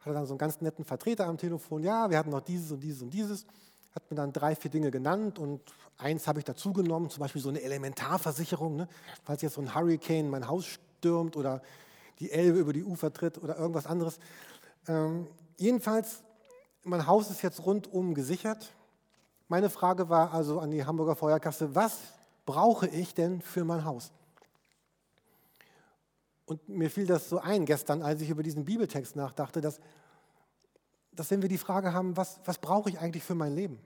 Hatte 0.00 0.14
dann 0.14 0.26
so 0.26 0.32
einen 0.32 0.38
ganz 0.38 0.60
netten 0.60 0.84
Vertreter 0.84 1.26
am 1.26 1.38
Telefon, 1.38 1.84
ja, 1.84 2.10
wir 2.10 2.18
hatten 2.18 2.30
noch 2.30 2.40
dieses 2.40 2.72
und 2.72 2.80
dieses 2.80 3.02
und 3.02 3.10
dieses 3.10 3.46
hat 3.94 4.08
mir 4.10 4.16
dann 4.16 4.32
drei, 4.32 4.54
vier 4.54 4.70
Dinge 4.70 4.90
genannt 4.90 5.38
und 5.38 5.60
eins 5.98 6.26
habe 6.26 6.38
ich 6.38 6.44
dazugenommen, 6.44 7.10
zum 7.10 7.20
Beispiel 7.20 7.42
so 7.42 7.48
eine 7.48 7.60
Elementarversicherung, 7.60 8.76
ne? 8.76 8.88
falls 9.24 9.42
jetzt 9.42 9.54
so 9.54 9.60
ein 9.60 9.74
Hurricane 9.74 10.30
mein 10.30 10.48
Haus 10.48 10.66
stürmt 10.66 11.36
oder 11.36 11.62
die 12.20 12.30
Elbe 12.30 12.58
über 12.58 12.72
die 12.72 12.84
Ufer 12.84 13.12
tritt 13.12 13.38
oder 13.38 13.56
irgendwas 13.58 13.86
anderes. 13.86 14.18
Ähm, 14.86 15.26
jedenfalls 15.56 16.22
mein 16.82 17.06
Haus 17.06 17.30
ist 17.30 17.42
jetzt 17.42 17.64
rundum 17.64 18.14
gesichert. 18.14 18.72
Meine 19.48 19.70
Frage 19.70 20.08
war 20.08 20.32
also 20.32 20.60
an 20.60 20.70
die 20.70 20.84
Hamburger 20.84 21.16
Feuerkasse, 21.16 21.74
was 21.74 21.98
brauche 22.46 22.86
ich 22.86 23.14
denn 23.14 23.40
für 23.40 23.64
mein 23.64 23.84
Haus? 23.84 24.12
Und 26.46 26.68
mir 26.68 26.90
fiel 26.90 27.06
das 27.06 27.28
so 27.28 27.38
ein 27.38 27.64
gestern, 27.64 28.02
als 28.02 28.20
ich 28.20 28.30
über 28.30 28.42
diesen 28.42 28.64
Bibeltext 28.64 29.14
nachdachte, 29.14 29.60
dass, 29.60 29.80
dass 31.12 31.30
wenn 31.30 31.42
wir 31.42 31.48
die 31.48 31.58
Frage 31.58 31.92
haben, 31.92 32.16
was, 32.16 32.40
was 32.44 32.58
brauche 32.58 32.90
ich 32.90 32.98
eigentlich 32.98 33.22
für 33.22 33.34
mein 33.34 33.54
Leben? 33.54 33.78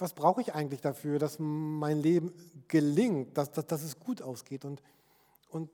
Was 0.00 0.14
brauche 0.14 0.40
ich 0.40 0.54
eigentlich 0.54 0.80
dafür, 0.80 1.18
dass 1.18 1.38
mein 1.38 2.00
Leben 2.00 2.32
gelingt, 2.68 3.36
dass, 3.36 3.50
dass, 3.50 3.66
dass 3.66 3.82
es 3.82 3.98
gut 3.98 4.22
ausgeht? 4.22 4.64
Und, 4.64 4.82
und 5.50 5.70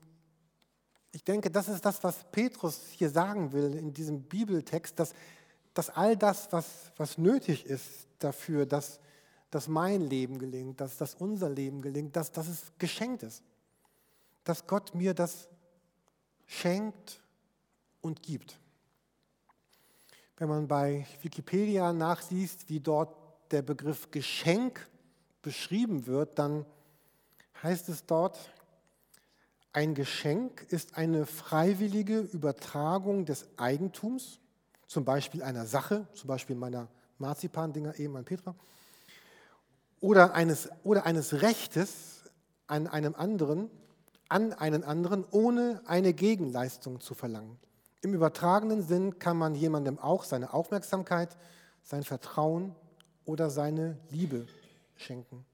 ich 1.12 1.24
denke, 1.24 1.50
das 1.50 1.68
ist 1.68 1.84
das, 1.84 2.02
was 2.04 2.24
Petrus 2.32 2.80
hier 2.90 3.08
sagen 3.08 3.52
will 3.52 3.74
in 3.74 3.92
diesem 3.92 4.22
Bibeltext, 4.22 4.98
dass, 4.98 5.14
dass 5.72 5.90
all 5.90 6.16
das, 6.16 6.52
was, 6.52 6.66
was 6.96 7.18
nötig 7.18 7.66
ist 7.66 8.06
dafür, 8.18 8.66
dass, 8.66 9.00
dass 9.50 9.68
mein 9.68 10.02
Leben 10.02 10.38
gelingt, 10.38 10.80
dass, 10.80 10.96
dass 10.96 11.14
unser 11.14 11.48
Leben 11.48 11.80
gelingt, 11.80 12.16
dass, 12.16 12.32
dass 12.32 12.48
es 12.48 12.72
geschenkt 12.78 13.22
ist. 13.22 13.42
Dass 14.44 14.66
Gott 14.66 14.94
mir 14.94 15.14
das 15.14 15.48
schenkt 16.46 17.22
und 18.00 18.22
gibt. 18.22 18.58
Wenn 20.36 20.48
man 20.48 20.68
bei 20.68 21.06
Wikipedia 21.22 21.92
nachliest, 21.92 22.68
wie 22.68 22.80
dort 22.80 23.16
der 23.50 23.62
Begriff 23.62 24.10
Geschenk 24.10 24.86
beschrieben 25.42 26.06
wird, 26.06 26.38
dann 26.38 26.66
heißt 27.62 27.88
es 27.88 28.06
dort, 28.06 28.38
ein 29.72 29.94
Geschenk 29.94 30.62
ist 30.70 30.96
eine 30.96 31.26
freiwillige 31.26 32.20
Übertragung 32.20 33.26
des 33.26 33.46
Eigentums, 33.58 34.40
zum 34.86 35.04
Beispiel 35.04 35.42
einer 35.42 35.66
Sache, 35.66 36.06
zum 36.14 36.28
Beispiel 36.28 36.56
meiner 36.56 36.88
Marzipan-Dinger 37.18 37.98
eben 37.98 38.16
an 38.16 38.24
Petra, 38.24 38.54
oder 40.00 40.34
eines, 40.34 40.68
oder 40.82 41.04
eines 41.04 41.42
Rechtes 41.42 42.22
an 42.66 42.86
einem 42.86 43.14
anderen, 43.14 43.70
an 44.28 44.52
einen 44.52 44.82
anderen, 44.82 45.24
ohne 45.30 45.82
eine 45.86 46.12
Gegenleistung 46.12 47.00
zu 47.00 47.14
verlangen. 47.14 47.58
Im 48.02 48.14
übertragenen 48.14 48.82
Sinn 48.82 49.18
kann 49.18 49.36
man 49.36 49.54
jemandem 49.54 49.98
auch 49.98 50.24
seine 50.24 50.52
Aufmerksamkeit, 50.52 51.36
sein 51.82 52.02
Vertrauen 52.02 52.74
oder 53.26 53.50
seine 53.50 53.98
Liebe 54.08 54.46
schenken. 54.94 55.44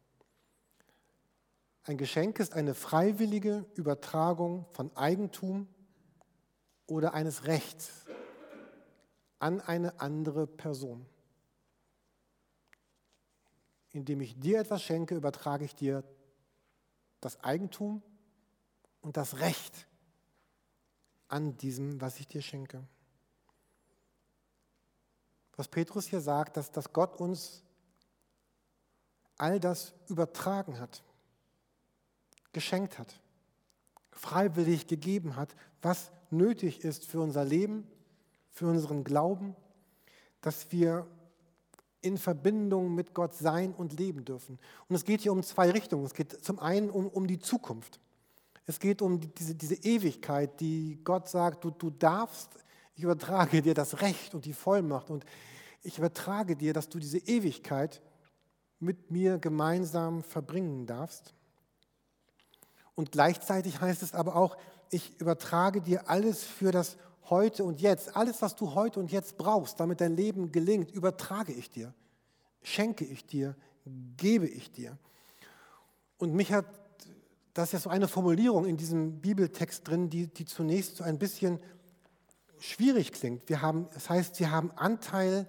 Ein 1.85 1.99
Geschenk 1.99 2.39
ist 2.39 2.53
eine 2.53 2.75
freiwillige 2.75 3.67
Übertragung 3.75 4.67
von 4.71 4.97
Eigentum 4.97 5.67
oder 6.87 7.15
eines 7.15 7.47
Rechts 7.47 8.07
an 9.41 9.61
eine 9.61 9.99
andere 10.01 10.47
Person. 10.47 11.05
Indem 13.91 14.21
ich 14.21 14.39
dir 14.39 14.61
etwas 14.61 14.83
schenke, 14.83 15.17
übertrage 15.17 15.65
ich 15.65 15.75
dir 15.75 16.05
das 17.21 17.43
Eigentum 17.43 18.03
und 19.01 19.17
das 19.17 19.39
Recht 19.41 19.89
an 21.27 21.57
diesem, 21.57 22.01
was 22.01 22.21
ich 22.21 22.29
dir 22.29 22.43
schenke. 22.43 22.87
Was 25.57 25.69
Petrus 25.69 26.07
hier 26.07 26.21
sagt, 26.21 26.57
dass, 26.57 26.71
dass 26.71 26.93
Gott 26.93 27.17
uns 27.21 27.63
all 29.37 29.61
das 29.61 29.93
übertragen 30.09 30.79
hat 30.79 31.03
geschenkt 32.53 32.99
hat, 32.99 33.21
freiwillig 34.13 34.87
gegeben 34.87 35.37
hat, 35.37 35.55
was 35.81 36.13
nötig 36.31 36.85
ist 36.85 37.07
für 37.07 37.21
unser 37.21 37.45
Leben, 37.45 37.87
für 38.51 38.67
unseren 38.67 39.05
Glauben, 39.05 39.57
dass 40.41 40.71
wir 40.71 41.07
in 42.03 42.19
Verbindung 42.19 42.95
mit 42.95 43.15
Gott 43.15 43.35
sein 43.35 43.73
und 43.73 43.99
leben 43.99 44.25
dürfen. 44.25 44.59
Und 44.89 44.97
es 44.97 45.05
geht 45.05 45.21
hier 45.21 45.33
um 45.33 45.43
zwei 45.43 45.71
Richtungen. 45.71 46.05
Es 46.05 46.15
geht 46.15 46.45
zum 46.45 46.59
einen 46.59 46.91
um, 46.91 47.07
um 47.07 47.27
die 47.27 47.39
Zukunft. 47.39 48.01
Es 48.67 48.81
geht 48.81 49.03
um 49.03 49.21
diese, 49.35 49.55
diese 49.55 49.77
Ewigkeit, 49.77 50.61
die 50.61 50.99
Gott 51.05 51.29
sagt, 51.29 51.65
du, 51.65 51.71
du 51.71 51.91
darfst, 51.91 52.51
ich 52.95 53.05
übertrage 53.05 53.63
dir 53.63 53.75
das 53.75 54.01
Recht 54.01 54.35
und 54.35 54.45
die 54.45 54.53
Vollmacht 54.53 55.11
und 55.11 55.25
ich 55.83 55.99
übertrage 55.99 56.57
dir, 56.57 56.73
dass 56.73 56.89
du 56.89 56.99
diese 56.99 57.19
Ewigkeit 57.19 58.01
mit 58.79 59.11
mir 59.11 59.39
gemeinsam 59.39 60.23
verbringen 60.23 60.87
darfst. 60.87 61.35
Und 62.95 63.13
gleichzeitig 63.13 63.81
heißt 63.81 64.03
es 64.03 64.15
aber 64.15 64.37
auch, 64.37 64.57
ich 64.91 65.19
übertrage 65.21 65.81
dir 65.81 66.09
alles 66.11 66.45
für 66.45 66.73
das 66.73 66.97
Heute 67.31 67.65
und 67.65 67.81
Jetzt. 67.81 68.17
Alles, 68.17 68.43
was 68.43 68.57
du 68.57 68.75
heute 68.75 69.01
und 69.01 69.11
jetzt 69.11 69.39
brauchst, 69.39 69.81
damit 69.81 70.01
dein 70.01 70.17
Leben 70.17 70.53
gelingt, 70.53 70.91
übertrage 70.91 71.53
ich 71.53 71.71
dir, 71.71 71.95
schenke 72.63 73.05
ich 73.05 73.25
dir, 73.25 73.57
gebe 74.17 74.47
ich 74.47 74.73
dir. 74.73 74.99
Und 76.19 76.35
mich 76.35 76.53
hat, 76.53 76.67
das 77.55 77.69
ist 77.69 77.73
ja 77.73 77.79
so 77.79 77.91
eine 77.91 78.09
Formulierung 78.09 78.67
in 78.67 78.77
diesem 78.77 79.21
Bibeltext 79.21 79.87
drin, 79.89 80.11
die, 80.11 80.27
die 80.27 80.45
zunächst 80.45 80.97
so 80.97 81.05
ein 81.05 81.19
bisschen 81.19 81.61
schwierig 82.63 83.13
klingt. 83.13 83.49
Wir 83.49 83.61
haben, 83.61 83.89
das 83.93 84.09
heißt, 84.09 84.37
sie 84.37 84.49
haben 84.49 84.71
Anteil 84.77 85.47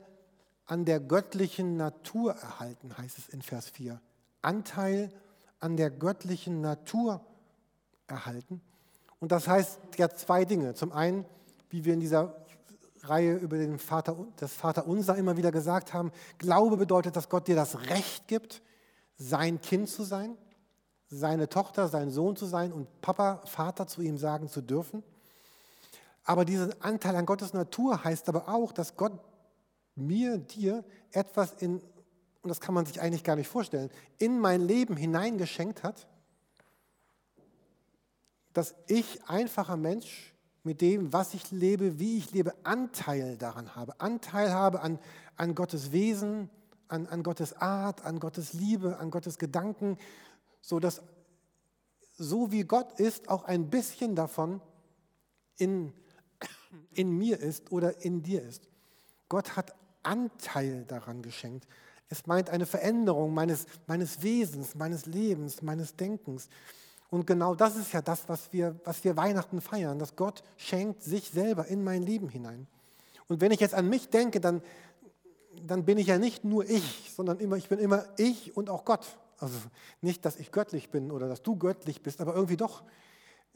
an 0.65 0.85
der 0.85 0.99
göttlichen 0.99 1.77
Natur 1.77 2.33
erhalten, 2.33 2.97
heißt 2.97 3.17
es 3.17 3.29
in 3.29 3.41
Vers 3.41 3.69
4. 3.69 4.01
Anteil 4.41 5.11
an 5.59 5.77
der 5.77 5.91
göttlichen 5.91 6.61
Natur 6.61 7.25
erhalten. 8.07 8.61
Und 9.19 9.31
das 9.31 9.47
heißt 9.47 9.79
ja 9.97 10.09
zwei 10.09 10.43
Dinge. 10.43 10.73
Zum 10.73 10.91
einen, 10.91 11.25
wie 11.69 11.85
wir 11.85 11.93
in 11.93 11.99
dieser 11.99 12.35
Reihe 13.03 13.35
über 13.35 13.57
den 13.57 13.79
Vater, 13.79 14.15
das 14.37 14.53
Vaterunser 14.53 15.15
immer 15.15 15.37
wieder 15.37 15.51
gesagt 15.51 15.93
haben, 15.93 16.11
Glaube 16.39 16.77
bedeutet, 16.77 17.15
dass 17.15 17.29
Gott 17.29 17.47
dir 17.47 17.55
das 17.55 17.89
Recht 17.89 18.27
gibt, 18.27 18.61
sein 19.17 19.61
Kind 19.61 19.87
zu 19.89 20.03
sein, 20.03 20.37
seine 21.07 21.47
Tochter, 21.47 21.87
sein 21.87 22.09
Sohn 22.09 22.35
zu 22.35 22.45
sein 22.45 22.73
und 22.73 23.01
Papa, 23.01 23.41
Vater 23.45 23.87
zu 23.87 24.01
ihm 24.01 24.17
sagen 24.17 24.49
zu 24.49 24.61
dürfen. 24.61 25.03
Aber 26.23 26.45
dieser 26.45 26.69
Anteil 26.79 27.15
an 27.15 27.25
Gottes 27.25 27.53
Natur 27.53 28.03
heißt 28.03 28.29
aber 28.29 28.47
auch, 28.47 28.71
dass 28.71 28.95
Gott 28.95 29.19
mir, 29.95 30.37
dir 30.37 30.83
etwas 31.11 31.53
in, 31.53 31.81
und 32.41 32.49
das 32.49 32.61
kann 32.61 32.73
man 32.73 32.85
sich 32.85 33.01
eigentlich 33.01 33.23
gar 33.23 33.35
nicht 33.35 33.47
vorstellen, 33.47 33.89
in 34.17 34.39
mein 34.39 34.61
Leben 34.61 34.95
hineingeschenkt 34.95 35.83
hat, 35.83 36.07
dass 38.53 38.75
ich, 38.87 39.27
einfacher 39.27 39.77
Mensch, 39.77 40.33
mit 40.63 40.79
dem, 40.79 41.11
was 41.11 41.33
ich 41.33 41.51
lebe, 41.51 41.99
wie 41.99 42.17
ich 42.17 42.31
lebe, 42.31 42.53
Anteil 42.63 43.37
daran 43.37 43.75
habe. 43.75 43.99
Anteil 43.99 44.53
habe 44.53 44.81
an, 44.81 44.97
an 45.35 45.55
Gottes 45.55 45.91
Wesen, 45.91 46.49
an, 46.87 47.07
an 47.07 47.23
Gottes 47.23 47.53
Art, 47.53 48.05
an 48.05 48.19
Gottes 48.19 48.53
Liebe, 48.53 48.97
an 48.97 49.11
Gottes 49.11 49.37
Gedanken, 49.37 49.97
sodass 50.61 51.01
so 52.15 52.51
wie 52.51 52.63
Gott 52.63 52.99
ist, 52.99 53.27
auch 53.27 53.43
ein 53.43 53.69
bisschen 53.69 54.15
davon 54.15 54.61
in, 55.57 55.91
in 56.93 57.11
mir 57.17 57.39
ist 57.39 57.71
oder 57.71 58.03
in 58.03 58.21
dir 58.21 58.41
ist. 58.43 58.67
Gott 59.29 59.55
hat 59.55 59.73
Anteil 60.03 60.85
daran 60.85 61.21
geschenkt. 61.21 61.67
Es 62.09 62.27
meint 62.27 62.49
eine 62.49 62.65
Veränderung 62.65 63.33
meines, 63.33 63.65
meines 63.87 64.21
Wesens, 64.21 64.75
meines 64.75 65.05
Lebens, 65.05 65.61
meines 65.61 65.95
Denkens. 65.95 66.49
Und 67.09 67.25
genau 67.25 67.55
das 67.55 67.75
ist 67.75 67.93
ja 67.93 68.01
das, 68.01 68.27
was 68.27 68.51
wir, 68.51 68.79
was 68.83 69.03
wir 69.03 69.15
Weihnachten 69.15 69.61
feiern, 69.61 69.99
dass 69.99 70.15
Gott 70.15 70.43
schenkt 70.57 71.03
sich 71.03 71.29
selber 71.29 71.67
in 71.67 71.83
mein 71.83 72.03
Leben 72.03 72.29
hinein. 72.29 72.67
Und 73.27 73.41
wenn 73.41 73.51
ich 73.51 73.59
jetzt 73.59 73.73
an 73.73 73.89
mich 73.89 74.09
denke, 74.09 74.39
dann, 74.39 74.61
dann 75.61 75.85
bin 75.85 75.97
ich 75.97 76.07
ja 76.07 76.17
nicht 76.17 76.43
nur 76.43 76.69
ich, 76.69 77.11
sondern 77.15 77.39
immer, 77.39 77.55
ich 77.55 77.69
bin 77.69 77.79
immer 77.79 78.05
ich 78.17 78.55
und 78.57 78.69
auch 78.69 78.85
Gott. 78.85 79.17
Also 79.39 79.55
nicht, 80.01 80.25
dass 80.25 80.37
ich 80.37 80.51
göttlich 80.51 80.89
bin 80.89 81.11
oder 81.11 81.27
dass 81.27 81.41
du 81.41 81.55
göttlich 81.55 82.01
bist, 82.01 82.21
aber 82.21 82.35
irgendwie 82.35 82.57
doch. 82.57 82.83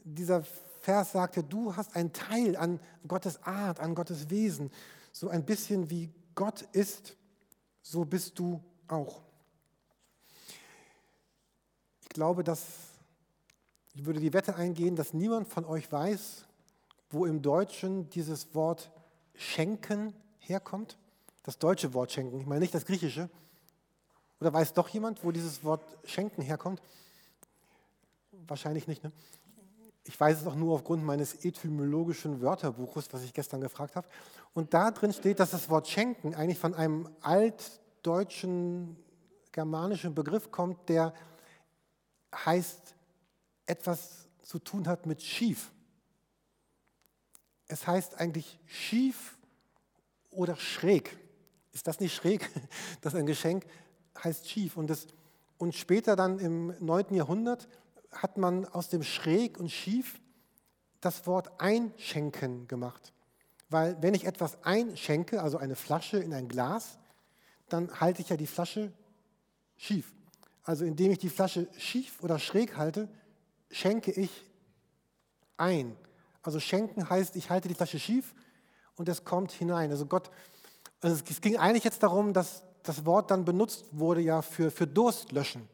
Dieser 0.04 0.44
Vers 0.88 1.12
sagte, 1.12 1.44
du 1.44 1.76
hast 1.76 1.94
einen 1.94 2.14
Teil 2.14 2.56
an 2.56 2.80
Gottes 3.06 3.42
Art, 3.42 3.78
an 3.78 3.94
Gottes 3.94 4.30
Wesen. 4.30 4.70
So 5.12 5.28
ein 5.28 5.44
bisschen 5.44 5.90
wie 5.90 6.10
Gott 6.34 6.62
ist, 6.72 7.14
so 7.82 8.06
bist 8.06 8.38
du 8.38 8.62
auch. 8.86 9.20
Ich 12.00 12.08
glaube, 12.08 12.42
dass 12.42 12.62
ich 13.92 14.06
würde 14.06 14.18
die 14.18 14.32
Wette 14.32 14.56
eingehen, 14.56 14.96
dass 14.96 15.12
niemand 15.12 15.46
von 15.48 15.66
euch 15.66 15.92
weiß, 15.92 16.46
wo 17.10 17.26
im 17.26 17.42
Deutschen 17.42 18.08
dieses 18.08 18.54
Wort 18.54 18.90
schenken 19.34 20.14
herkommt. 20.38 20.96
Das 21.42 21.58
deutsche 21.58 21.92
Wort 21.92 22.12
schenken, 22.12 22.40
ich 22.40 22.46
meine 22.46 22.60
nicht 22.60 22.72
das 22.72 22.86
griechische. 22.86 23.28
Oder 24.40 24.54
weiß 24.54 24.72
doch 24.72 24.88
jemand, 24.88 25.22
wo 25.22 25.32
dieses 25.32 25.62
Wort 25.64 25.82
schenken 26.04 26.40
herkommt? 26.40 26.80
Wahrscheinlich 28.46 28.86
nicht. 28.86 29.04
Ne? 29.04 29.12
Ich 30.08 30.18
weiß 30.18 30.40
es 30.40 30.46
auch 30.46 30.54
nur 30.54 30.74
aufgrund 30.74 31.04
meines 31.04 31.44
etymologischen 31.44 32.40
Wörterbuches, 32.40 33.12
was 33.12 33.22
ich 33.24 33.34
gestern 33.34 33.60
gefragt 33.60 33.94
habe. 33.94 34.08
Und 34.54 34.72
da 34.72 34.90
drin 34.90 35.12
steht, 35.12 35.38
dass 35.38 35.50
das 35.50 35.68
Wort 35.68 35.86
schenken 35.86 36.34
eigentlich 36.34 36.58
von 36.58 36.72
einem 36.72 37.10
altdeutschen, 37.20 38.96
germanischen 39.52 40.14
Begriff 40.14 40.50
kommt, 40.50 40.88
der 40.88 41.12
heißt 42.34 42.94
etwas 43.66 44.28
zu 44.40 44.58
tun 44.58 44.88
hat 44.88 45.04
mit 45.04 45.22
schief. 45.22 45.70
es 47.66 47.86
heißt 47.86 48.18
eigentlich 48.18 48.58
schief 48.64 49.36
oder 50.30 50.56
schräg. 50.56 51.18
Ist 51.72 51.86
das 51.86 52.00
nicht 52.00 52.14
schräg, 52.14 52.48
dass 53.02 53.14
ein 53.14 53.26
Geschenk 53.26 53.66
heißt 54.24 54.48
schief? 54.48 54.78
Und, 54.78 54.88
das, 54.88 55.06
und 55.58 55.74
später 55.74 56.16
dann 56.16 56.38
im 56.38 56.74
9. 56.80 57.12
Jahrhundert 57.14 57.68
hat 58.12 58.36
man 58.36 58.64
aus 58.66 58.88
dem 58.88 59.02
schräg 59.02 59.58
und 59.58 59.70
schief 59.70 60.20
das 61.00 61.26
Wort 61.26 61.60
einschenken 61.60 62.66
gemacht. 62.68 63.12
Weil 63.70 64.00
wenn 64.00 64.14
ich 64.14 64.24
etwas 64.24 64.62
einschenke, 64.64 65.42
also 65.42 65.58
eine 65.58 65.76
Flasche 65.76 66.18
in 66.18 66.32
ein 66.32 66.48
Glas, 66.48 66.98
dann 67.68 68.00
halte 68.00 68.22
ich 68.22 68.30
ja 68.30 68.36
die 68.36 68.46
Flasche 68.46 68.92
schief. 69.76 70.12
Also 70.64 70.84
indem 70.84 71.12
ich 71.12 71.18
die 71.18 71.28
Flasche 71.28 71.68
schief 71.78 72.22
oder 72.22 72.38
schräg 72.38 72.76
halte, 72.76 73.08
schenke 73.70 74.10
ich 74.10 74.30
ein. 75.56 75.96
Also 76.42 76.60
schenken 76.60 77.08
heißt, 77.08 77.36
ich 77.36 77.50
halte 77.50 77.68
die 77.68 77.74
Flasche 77.74 77.98
schief 77.98 78.34
und 78.96 79.08
es 79.08 79.24
kommt 79.24 79.52
hinein. 79.52 79.90
Also 79.90 80.06
Gott, 80.06 80.30
also 81.00 81.22
es 81.28 81.40
ging 81.40 81.56
eigentlich 81.56 81.84
jetzt 81.84 82.02
darum, 82.02 82.32
dass 82.32 82.62
das 82.82 83.04
Wort 83.04 83.30
dann 83.30 83.44
benutzt 83.44 83.86
wurde 83.92 84.20
ja 84.22 84.40
für, 84.40 84.70
für 84.70 84.86
Durst 84.86 85.32
löschen. 85.32 85.68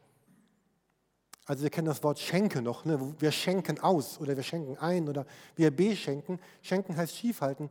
Also 1.45 1.63
wir 1.63 1.69
kennen 1.69 1.87
das 1.87 2.03
Wort 2.03 2.19
Schenke 2.19 2.61
noch. 2.61 2.85
Ne? 2.85 3.13
Wir 3.19 3.31
schenken 3.31 3.79
aus 3.79 4.19
oder 4.19 4.35
wir 4.35 4.43
schenken 4.43 4.77
ein 4.77 5.07
oder 5.07 5.25
wir 5.55 5.69
beschenken. 5.69 6.39
Schenken 6.61 6.97
heißt 6.97 7.15
schiefhalten. 7.15 7.69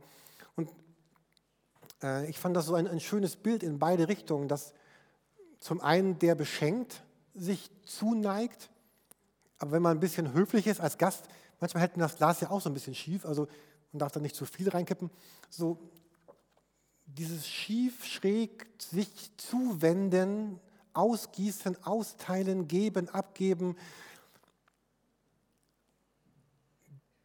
Und 0.55 0.69
äh, 2.01 2.29
ich 2.29 2.39
fand 2.39 2.55
das 2.55 2.67
so 2.67 2.75
ein, 2.75 2.87
ein 2.87 3.01
schönes 3.01 3.35
Bild 3.35 3.63
in 3.63 3.77
beide 3.79 4.07
Richtungen, 4.07 4.47
dass 4.47 4.73
zum 5.59 5.81
einen 5.81 6.19
der 6.19 6.35
beschenkt 6.35 7.03
sich 7.33 7.69
zuneigt, 7.85 8.69
aber 9.57 9.71
wenn 9.73 9.81
man 9.81 9.97
ein 9.97 9.99
bisschen 9.99 10.33
höflich 10.33 10.67
ist 10.67 10.79
als 10.79 10.97
Gast, 10.97 11.27
manchmal 11.59 11.81
hält 11.81 11.97
man 11.97 12.07
das 12.07 12.17
Glas 12.17 12.39
ja 12.39 12.49
auch 12.49 12.61
so 12.61 12.69
ein 12.69 12.73
bisschen 12.73 12.95
schief, 12.95 13.25
also 13.25 13.47
man 13.91 13.99
darf 13.99 14.11
da 14.11 14.19
nicht 14.19 14.35
zu 14.35 14.45
viel 14.45 14.69
reinkippen. 14.69 15.09
So 15.49 15.77
dieses 17.05 17.47
schief, 17.47 18.05
schräg 18.05 18.67
sich 18.79 19.31
zuwenden, 19.37 20.59
ausgießen, 20.95 21.83
austeilen, 21.83 22.67
geben, 22.67 23.09
abgeben. 23.09 23.75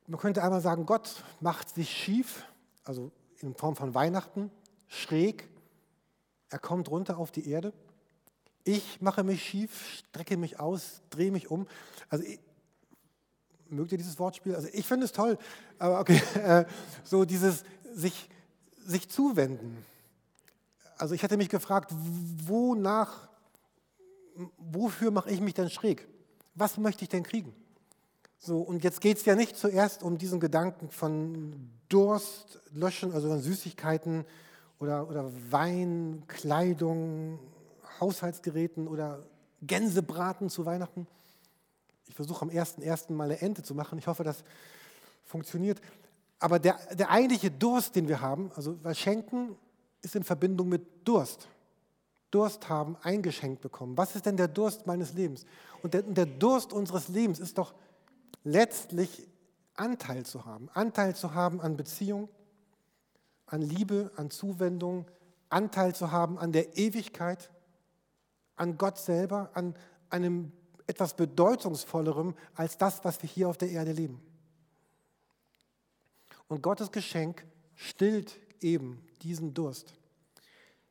Man 0.06 0.18
könnte 0.18 0.42
einmal 0.42 0.60
sagen, 0.60 0.86
Gott 0.86 1.24
macht 1.40 1.68
sich 1.70 1.90
schief, 1.90 2.44
also 2.84 3.12
in 3.38 3.54
Form 3.54 3.76
von 3.76 3.94
Weihnachten, 3.94 4.50
schräg. 4.88 5.48
Er 6.48 6.58
kommt 6.58 6.90
runter 6.90 7.16
auf 7.16 7.30
die 7.30 7.48
Erde. 7.48 7.72
Ich 8.64 9.00
mache 9.00 9.22
mich 9.22 9.42
schief, 9.42 10.02
strecke 10.08 10.36
mich 10.36 10.60
aus, 10.60 11.00
drehe 11.10 11.30
mich 11.30 11.50
um. 11.50 11.66
Also 12.08 12.24
mögt 13.68 13.92
ihr 13.92 13.98
dieses 13.98 14.18
Wortspiel? 14.18 14.54
Also 14.54 14.68
ich 14.72 14.86
finde 14.86 15.06
es 15.06 15.12
toll, 15.12 15.38
aber 15.78 16.00
okay, 16.00 16.20
äh, 16.34 16.64
so 17.04 17.24
dieses 17.24 17.64
sich, 17.94 18.28
sich 18.84 19.08
zuwenden. 19.08 19.84
Also 20.98 21.14
ich 21.14 21.22
hatte 21.22 21.36
mich 21.36 21.48
gefragt, 21.48 21.92
wonach 22.46 23.29
wofür 24.58 25.10
mache 25.10 25.30
ich 25.30 25.40
mich 25.40 25.54
denn 25.54 25.70
schräg? 25.70 26.06
Was 26.54 26.78
möchte 26.78 27.02
ich 27.02 27.08
denn 27.08 27.22
kriegen? 27.22 27.54
So, 28.38 28.60
und 28.60 28.84
jetzt 28.84 29.00
geht 29.00 29.18
es 29.18 29.24
ja 29.24 29.34
nicht 29.34 29.56
zuerst 29.56 30.02
um 30.02 30.16
diesen 30.16 30.40
Gedanken 30.40 30.90
von 30.90 31.70
Durst 31.88 32.60
löschen, 32.72 33.12
also 33.12 33.36
Süßigkeiten 33.38 34.24
oder, 34.78 35.08
oder 35.08 35.30
Wein, 35.50 36.22
Kleidung, 36.26 37.38
Haushaltsgeräten 38.00 38.88
oder 38.88 39.22
Gänsebraten 39.62 40.48
zu 40.48 40.64
Weihnachten. 40.64 41.06
Ich 42.08 42.14
versuche 42.14 42.42
am 42.42 42.48
1.1. 42.48 43.12
mal 43.12 43.24
eine 43.24 43.40
Ente 43.40 43.62
zu 43.62 43.74
machen. 43.74 43.98
Ich 43.98 44.06
hoffe, 44.06 44.24
das 44.24 44.42
funktioniert. 45.24 45.80
Aber 46.38 46.58
der, 46.58 46.78
der 46.94 47.10
eigentliche 47.10 47.50
Durst, 47.50 47.94
den 47.94 48.08
wir 48.08 48.20
haben, 48.20 48.50
also 48.56 48.82
weil 48.82 48.94
Schenken 48.94 49.56
ist 50.02 50.16
in 50.16 50.24
Verbindung 50.24 50.68
mit 50.68 51.06
Durst. 51.06 51.46
Durst 52.30 52.68
haben, 52.68 52.96
eingeschenkt 53.02 53.60
bekommen. 53.60 53.96
Was 53.96 54.14
ist 54.14 54.26
denn 54.26 54.36
der 54.36 54.48
Durst 54.48 54.86
meines 54.86 55.14
Lebens? 55.14 55.44
Und 55.82 55.94
der, 55.94 56.02
der 56.02 56.26
Durst 56.26 56.72
unseres 56.72 57.08
Lebens 57.08 57.40
ist 57.40 57.58
doch 57.58 57.74
letztlich 58.44 59.28
Anteil 59.74 60.24
zu 60.24 60.44
haben. 60.44 60.68
Anteil 60.74 61.14
zu 61.16 61.34
haben 61.34 61.60
an 61.60 61.76
Beziehung, 61.76 62.28
an 63.46 63.62
Liebe, 63.62 64.10
an 64.16 64.30
Zuwendung, 64.30 65.06
Anteil 65.48 65.94
zu 65.94 66.12
haben 66.12 66.38
an 66.38 66.52
der 66.52 66.76
Ewigkeit, 66.76 67.50
an 68.56 68.78
Gott 68.78 68.98
selber, 68.98 69.50
an 69.54 69.74
einem 70.08 70.52
etwas 70.86 71.14
Bedeutungsvollerem 71.14 72.34
als 72.54 72.78
das, 72.78 73.04
was 73.04 73.22
wir 73.22 73.28
hier 73.28 73.48
auf 73.48 73.58
der 73.58 73.70
Erde 73.70 73.92
leben. 73.92 74.20
Und 76.48 76.62
Gottes 76.62 76.90
Geschenk 76.90 77.44
stillt 77.74 78.38
eben 78.60 79.04
diesen 79.22 79.54
Durst. 79.54 79.94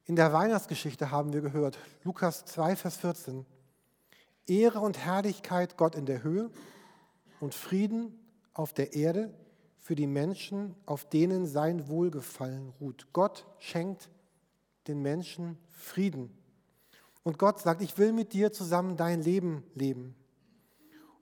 In 0.09 0.15
der 0.15 0.33
Weihnachtsgeschichte 0.33 1.11
haben 1.11 1.33
wir 1.33 1.41
gehört, 1.41 1.77
Lukas 2.03 2.43
2, 2.45 2.75
Vers 2.75 2.97
14, 2.97 3.45
Ehre 4.47 4.79
und 4.79 4.97
Herrlichkeit 4.97 5.77
Gott 5.77 5.93
in 5.93 6.07
der 6.07 6.23
Höhe 6.23 6.49
und 7.39 7.53
Frieden 7.53 8.17
auf 8.55 8.73
der 8.73 8.95
Erde 8.95 9.31
für 9.77 9.93
die 9.93 10.07
Menschen, 10.07 10.73
auf 10.87 11.07
denen 11.07 11.45
sein 11.45 11.89
Wohlgefallen 11.89 12.73
ruht. 12.81 13.05
Gott 13.13 13.45
schenkt 13.59 14.09
den 14.87 15.03
Menschen 15.03 15.59
Frieden. 15.67 16.35
Und 17.21 17.37
Gott 17.37 17.59
sagt, 17.59 17.83
ich 17.83 17.99
will 17.99 18.11
mit 18.11 18.33
dir 18.33 18.51
zusammen 18.51 18.97
dein 18.97 19.21
Leben 19.21 19.63
leben. 19.75 20.15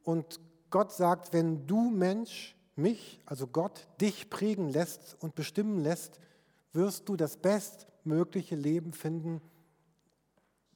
Und 0.03 0.39
Gott 0.69 0.93
sagt, 0.93 1.33
wenn 1.33 1.67
du 1.67 1.89
Mensch 1.89 2.55
mich, 2.77 3.19
also 3.25 3.47
Gott, 3.47 3.85
dich 3.99 4.29
prägen 4.29 4.69
lässt 4.69 5.17
und 5.19 5.35
bestimmen 5.35 5.81
lässt, 5.81 6.21
wirst 6.71 7.09
du 7.09 7.17
das 7.17 7.35
Best 7.35 7.85
mögliche 8.07 8.55
Leben 8.55 8.93
finden, 8.93 9.41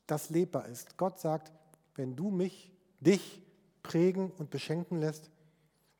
das 0.05 0.29
lebbar 0.29 0.67
ist. 0.67 0.97
Gott 0.97 1.19
sagt, 1.19 1.51
wenn 1.95 2.15
du 2.15 2.29
mich, 2.29 2.71
dich 2.99 3.41
prägen 3.81 4.31
und 4.31 4.49
beschenken 4.49 4.99
lässt, 4.99 5.31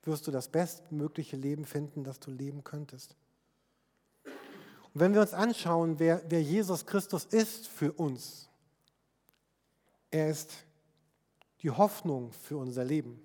wirst 0.04 0.28
du 0.28 0.32
das 0.32 0.50
bestmögliche 0.50 1.38
Leben 1.38 1.65
finden, 1.65 2.04
das 2.04 2.20
du 2.20 2.32
leben 2.32 2.63
könntest. 2.63 3.15
Und 4.94 5.00
wenn 5.00 5.13
wir 5.13 5.22
uns 5.22 5.34
anschauen, 5.34 6.00
wer, 6.00 6.22
wer 6.28 6.41
Jesus 6.41 6.86
Christus 6.86 7.26
ist 7.26 7.67
für 7.67 7.94
uns, 7.94 8.50
er 10.10 10.30
ist 10.30 10.52
die 11.62 11.70
Hoffnung 11.70 12.34
für 12.34 12.58
unser 12.58 12.84
Leben. 12.84 13.22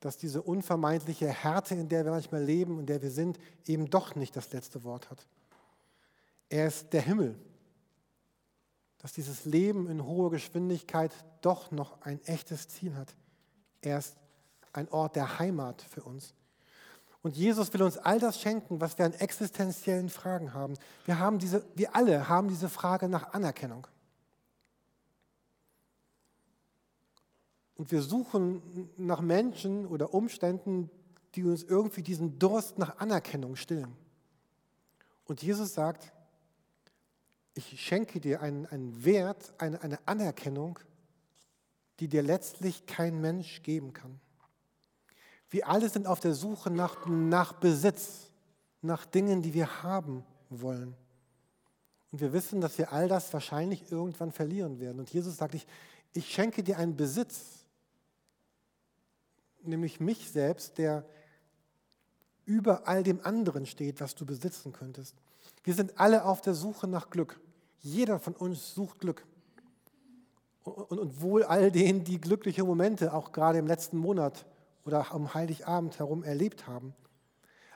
Dass 0.00 0.18
diese 0.18 0.42
unvermeidliche 0.42 1.28
Härte, 1.28 1.74
in 1.74 1.88
der 1.88 2.04
wir 2.04 2.12
manchmal 2.12 2.42
leben 2.42 2.78
und 2.78 2.86
der 2.86 3.02
wir 3.02 3.10
sind, 3.10 3.38
eben 3.66 3.88
doch 3.88 4.14
nicht 4.14 4.36
das 4.36 4.52
letzte 4.52 4.84
Wort 4.84 5.10
hat. 5.10 5.26
Er 6.50 6.66
ist 6.66 6.92
der 6.92 7.00
Himmel. 7.00 7.38
Dass 8.98 9.14
dieses 9.14 9.46
Leben 9.46 9.88
in 9.88 10.04
hoher 10.04 10.30
Geschwindigkeit 10.30 11.12
doch 11.40 11.70
noch 11.70 12.02
ein 12.02 12.22
echtes 12.24 12.68
Ziel 12.68 12.94
hat. 12.94 13.14
Er 13.80 13.98
ist 13.98 14.16
ein 14.74 14.88
Ort 14.90 15.16
der 15.16 15.38
Heimat 15.38 15.80
für 15.80 16.02
uns. 16.02 16.34
Und 17.22 17.36
Jesus 17.36 17.72
will 17.72 17.82
uns 17.82 17.96
all 17.98 18.18
das 18.18 18.40
schenken, 18.40 18.80
was 18.80 18.98
wir 18.98 19.04
an 19.04 19.12
existenziellen 19.12 20.10
Fragen 20.10 20.52
haben. 20.52 20.74
Wir, 21.04 21.18
haben 21.18 21.38
diese, 21.38 21.64
wir 21.74 21.94
alle 21.94 22.28
haben 22.28 22.48
diese 22.48 22.68
Frage 22.68 23.08
nach 23.08 23.32
Anerkennung. 23.32 23.86
Und 27.76 27.90
wir 27.90 28.02
suchen 28.02 28.90
nach 28.96 29.20
Menschen 29.20 29.86
oder 29.86 30.12
Umständen, 30.12 30.90
die 31.34 31.44
uns 31.44 31.62
irgendwie 31.62 32.02
diesen 32.02 32.38
Durst 32.38 32.78
nach 32.78 32.98
Anerkennung 32.98 33.56
stillen. 33.56 33.96
Und 35.24 35.42
Jesus 35.42 35.74
sagt, 35.74 36.12
ich 37.54 37.84
schenke 37.84 38.20
dir 38.20 38.40
einen, 38.40 38.66
einen 38.66 39.04
Wert, 39.04 39.52
eine, 39.58 39.82
eine 39.82 39.98
Anerkennung, 40.06 40.78
die 41.98 42.08
dir 42.08 42.22
letztlich 42.22 42.86
kein 42.86 43.20
Mensch 43.20 43.62
geben 43.62 43.92
kann. 43.92 44.20
Wir 45.50 45.68
alle 45.68 45.88
sind 45.88 46.06
auf 46.06 46.20
der 46.20 46.34
Suche 46.34 46.70
nach, 46.70 47.06
nach 47.06 47.54
Besitz, 47.54 48.30
nach 48.82 49.04
Dingen, 49.04 49.42
die 49.42 49.52
wir 49.52 49.82
haben 49.82 50.24
wollen. 50.48 50.94
Und 52.12 52.20
wir 52.20 52.32
wissen, 52.32 52.60
dass 52.60 52.78
wir 52.78 52.92
all 52.92 53.08
das 53.08 53.32
wahrscheinlich 53.32 53.90
irgendwann 53.90 54.32
verlieren 54.32 54.80
werden. 54.80 55.00
Und 55.00 55.10
Jesus 55.10 55.36
sagt, 55.36 55.54
ich, 55.54 55.66
ich 56.12 56.32
schenke 56.32 56.62
dir 56.62 56.78
einen 56.78 56.96
Besitz, 56.96 57.66
nämlich 59.62 60.00
mich 60.00 60.30
selbst, 60.30 60.78
der 60.78 61.04
über 62.46 62.88
all 62.88 63.02
dem 63.02 63.24
anderen 63.24 63.66
steht, 63.66 64.00
was 64.00 64.14
du 64.14 64.24
besitzen 64.24 64.72
könntest. 64.72 65.14
Wir 65.62 65.74
sind 65.74 65.98
alle 65.98 66.24
auf 66.24 66.40
der 66.40 66.54
Suche 66.54 66.86
nach 66.86 67.10
Glück. 67.10 67.40
Jeder 67.80 68.18
von 68.18 68.34
uns 68.34 68.74
sucht 68.74 69.00
Glück. 69.00 69.26
Und, 70.62 71.20
wohl 71.20 71.42
all 71.42 71.70
denen, 71.70 72.04
die 72.04 72.20
glückliche 72.20 72.64
Momente 72.64 73.14
auch 73.14 73.32
gerade 73.32 73.58
im 73.58 73.66
letzten 73.66 73.96
Monat 73.96 74.44
oder 74.84 75.12
am 75.12 75.32
Heiligabend 75.34 75.98
herum 75.98 76.22
erlebt 76.22 76.66
haben. 76.66 76.94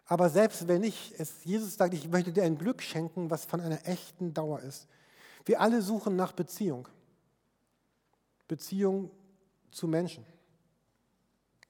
Aber 0.07 0.29
selbst 0.29 0.69
wenn 0.69 0.83
nicht, 0.83 1.15
es, 1.19 1.45
Jesus 1.45 1.77
sagt, 1.77 1.95
ich 1.95 2.09
möchte 2.09 2.33
dir 2.33 2.45
ein 2.45 2.59
Glück 2.59 2.83
schenken, 2.83 3.31
was 3.31 3.45
von 3.45 3.61
einer 3.61 3.87
echten 3.87 4.35
Dauer 4.35 4.61
ist. 4.61 4.87
Wir 5.47 5.61
alle 5.61 5.81
suchen 5.81 6.17
nach 6.17 6.33
Beziehung. 6.33 6.89
Beziehung 8.49 9.11
zu 9.71 9.89
Menschen. 9.89 10.25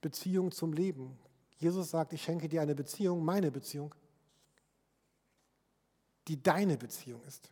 Beziehung 0.01 0.51
zum 0.51 0.73
Leben. 0.73 1.17
Jesus 1.59 1.91
sagt, 1.91 2.13
ich 2.13 2.23
schenke 2.23 2.49
dir 2.49 2.61
eine 2.61 2.75
Beziehung, 2.75 3.25
meine 3.25 3.51
Beziehung, 3.51 3.95
die 6.29 6.43
deine 6.43 6.77
Beziehung 6.77 7.23
ist. 7.25 7.51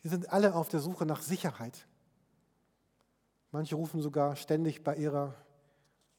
Wir 0.00 0.10
sind 0.10 0.32
alle 0.32 0.54
auf 0.54 0.68
der 0.68 0.80
Suche 0.80 1.06
nach 1.06 1.22
Sicherheit. 1.22 1.86
Manche 3.52 3.76
rufen 3.76 4.00
sogar 4.00 4.36
ständig 4.36 4.82
bei 4.82 4.96
ihrer 4.96 5.34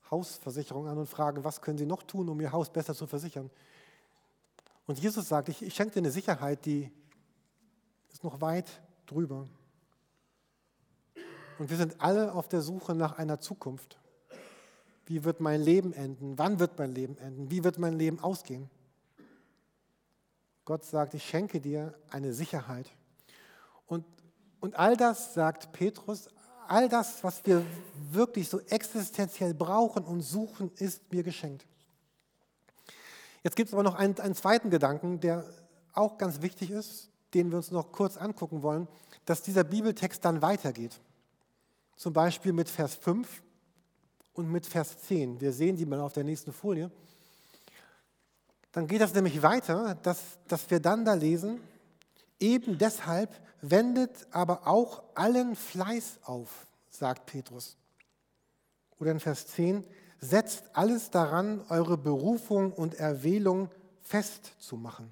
Hausversicherung 0.10 0.88
an 0.88 0.98
und 0.98 1.08
fragen, 1.08 1.44
was 1.44 1.62
können 1.62 1.78
sie 1.78 1.86
noch 1.86 2.04
tun, 2.04 2.30
um 2.30 2.40
ihr 2.40 2.52
Haus 2.52 2.72
besser 2.72 2.94
zu 2.94 3.08
versichern. 3.08 3.50
Und 4.86 5.00
Jesus 5.00 5.28
sagt, 5.28 5.50
ich, 5.50 5.64
ich 5.64 5.74
schenke 5.74 5.94
dir 5.94 6.00
eine 6.00 6.12
Sicherheit, 6.12 6.66
die 6.66 6.92
ist 8.12 8.24
noch 8.24 8.42
weit 8.42 8.82
drüber. 9.06 9.48
Und 11.58 11.70
wir 11.70 11.78
sind 11.78 12.00
alle 12.02 12.34
auf 12.34 12.48
der 12.48 12.62
Suche 12.62 12.94
nach 12.94 13.18
einer 13.18 13.40
Zukunft. 13.40 14.00
Wie 15.06 15.24
wird 15.24 15.40
mein 15.40 15.62
Leben 15.62 15.94
enden? 15.94 16.38
Wann 16.38 16.60
wird 16.60 16.78
mein 16.78 16.92
Leben 16.92 17.18
enden? 17.18 17.52
Wie 17.52 17.64
wird 17.64 17.78
mein 17.78 17.94
Leben 17.94 18.20
ausgehen? 18.20 18.70
Gott 20.66 20.86
sagt, 20.86 21.14
ich 21.14 21.28
schenke 21.28 21.60
dir 21.60 21.94
eine 22.10 22.34
Sicherheit. 22.34 22.90
Und, 23.86 24.06
und 24.60 24.76
all 24.76 24.96
das, 24.96 25.34
sagt 25.34 25.72
Petrus, 25.74 26.30
all 26.68 26.88
das, 26.88 27.24
was 27.24 27.46
wir 27.46 27.66
wirklich 28.12 28.48
so 28.48 28.60
existenziell 28.62 29.54
brauchen 29.54 30.04
und 30.04 30.22
suchen, 30.22 30.72
ist 30.78 31.12
mir 31.12 31.24
geschenkt. 31.24 31.66
Jetzt 33.44 33.58
gibt 33.58 33.68
es 33.68 33.74
aber 33.74 33.84
noch 33.84 33.96
einen, 33.96 34.18
einen 34.20 34.36
zweiten 34.36 34.70
Gedanken, 34.70 35.20
der 35.20 35.44
auch 35.94 36.18
ganz 36.18 36.42
wichtig 36.42 36.72
ist, 36.72 37.10
den 37.34 37.52
wir 37.52 37.58
uns 37.58 37.72
noch 37.72 37.92
kurz 37.92 38.16
angucken 38.16 38.64
wollen, 38.64 38.88
dass 39.26 39.42
dieser 39.42 39.64
Bibeltext 39.64 40.24
dann 40.24 40.42
weitergeht. 40.42 41.00
Zum 41.98 42.14
Beispiel 42.14 42.54
mit 42.54 42.70
Vers 42.70 42.96
5 42.96 43.44
und 44.34 44.50
mit 44.50 44.66
Vers 44.66 44.98
10. 45.00 45.42
Wir 45.42 45.52
sehen 45.52 45.76
die 45.76 45.86
mal 45.86 46.00
auf 46.00 46.14
der 46.14 46.24
nächsten 46.24 46.54
Folie. 46.54 46.90
Dann 48.74 48.88
geht 48.88 49.02
das 49.02 49.14
nämlich 49.14 49.42
weiter, 49.42 49.96
dass, 50.04 50.20
dass 50.48 50.70
wir 50.70 50.80
dann 50.80 51.06
da 51.06 51.14
lesen, 51.14 51.62
eben 52.40 52.78
deshalb 52.78 53.30
wendet 53.62 54.28
aber 54.32 54.68
auch 54.68 55.04
allen 55.16 55.56
Fleiß 55.56 56.20
auf, 56.24 56.68
sagt 56.90 57.28
Petrus. 57.28 57.78
Oder 59.00 59.12
in 59.12 59.20
Vers 59.20 59.48
10, 59.48 59.86
setzt 60.20 60.64
alles 60.74 61.12
daran, 61.12 61.64
eure 61.70 61.98
Berufung 61.98 62.74
und 62.74 62.96
Erwählung 62.96 63.70
festzumachen. 64.02 65.12